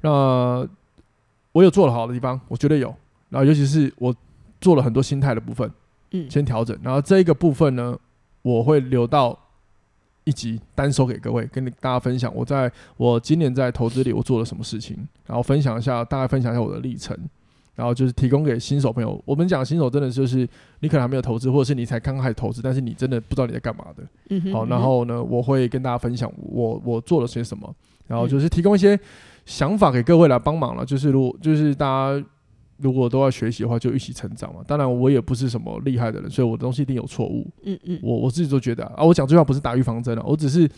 [0.00, 0.66] 那
[1.52, 2.92] 我有做了好的地方，我觉得有。
[3.28, 4.12] 然后尤其是我
[4.60, 5.70] 做了很多心态的部分，
[6.14, 6.74] 嗯，先调整。
[6.82, 7.96] 然后这一个部分呢，
[8.42, 9.38] 我会留到
[10.24, 12.34] 一集单收给各位，跟大家分享。
[12.34, 14.96] 我在我今年在投资里我做了什么事情，
[15.26, 17.14] 然后分享一下，大概分享一下我的历程。
[17.76, 19.20] 然后就是提供给新手朋友。
[19.24, 20.48] 我们讲新手真的就是
[20.78, 24.04] 你可能还没有投资，或者是你才刚开始投资，但是你真的不知道你在干嘛的。
[24.30, 27.74] 嗯哼，好，然后呢，我会跟大家分享我我做了些什么，
[28.06, 28.96] 然后就是提供一些
[29.44, 30.86] 想法给各位来帮忙了。
[30.86, 32.24] 就是如果就是大家
[32.78, 34.60] 如果都要学习的话，就一起成长嘛。
[34.66, 37.46] 当然我也不是什么厉害的人，所以我的东西一定有错误。
[37.62, 40.68] 嗯嗯，我我自己都觉得啊，我讲这句话不是打预防针啊，我只是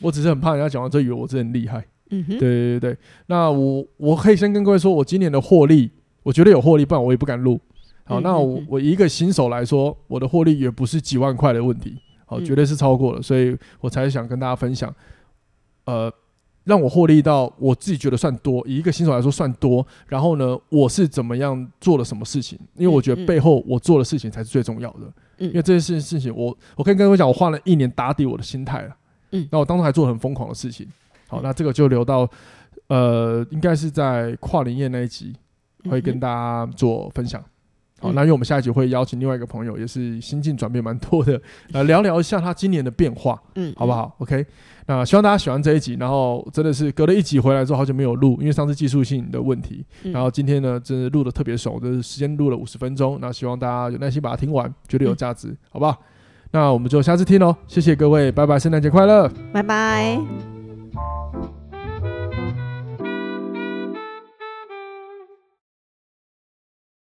[0.00, 1.84] 我只是很怕人家讲完之后以为我真的很厉害。
[2.10, 5.90] 嗯哼，对对对，那我我可以先跟各位说，我今年的获利，
[6.22, 7.58] 我觉得有获利，不然我也不敢录。
[8.04, 11.96] 好，那我我一个新手来说，我的获利也不是几万块的问题，
[12.26, 14.94] 好，绝对是超过了，所以我才想跟大家分享，
[15.86, 16.12] 呃，
[16.64, 19.86] 让我获利到我自己觉得算多，以一个新手来说算多。
[20.06, 22.58] 然后呢，我是怎么样做了什么事情？
[22.74, 25.00] 因为我觉得背后我做的事情才是最重要的。
[25.38, 28.96] 因为这件事事情，我我可以跟各位讲，我花了一年打底我的心态了。
[29.32, 30.86] 嗯，那我当时还做了很疯狂的事情。
[31.28, 32.28] 好，那这个就留到，
[32.86, 35.34] 呃，应该是在跨年夜那一集
[35.90, 37.42] 会跟大家做分享。
[38.04, 41.40] 好，那因为我们下一集会邀请另外一个朋友，也是心境转变蛮多的，
[41.72, 44.44] 来聊聊一下他今年的变化，嗯，好不好？OK，
[44.86, 45.96] 那希望大家喜欢这一集。
[45.98, 49.84] 然后真的是隔了一集回来之后，好久没有录，因为上次技术性的问题。
[50.12, 53.18] 然后今天呢，真的录的特别熟，就是时间录了五十分钟。
[53.20, 55.98] 那希望大家有耐心把它听完，觉得有价值，好不好？
[56.50, 60.20] 那我们就下次听喽，谢谢各位，拜拜，圣诞节快乐，拜拜。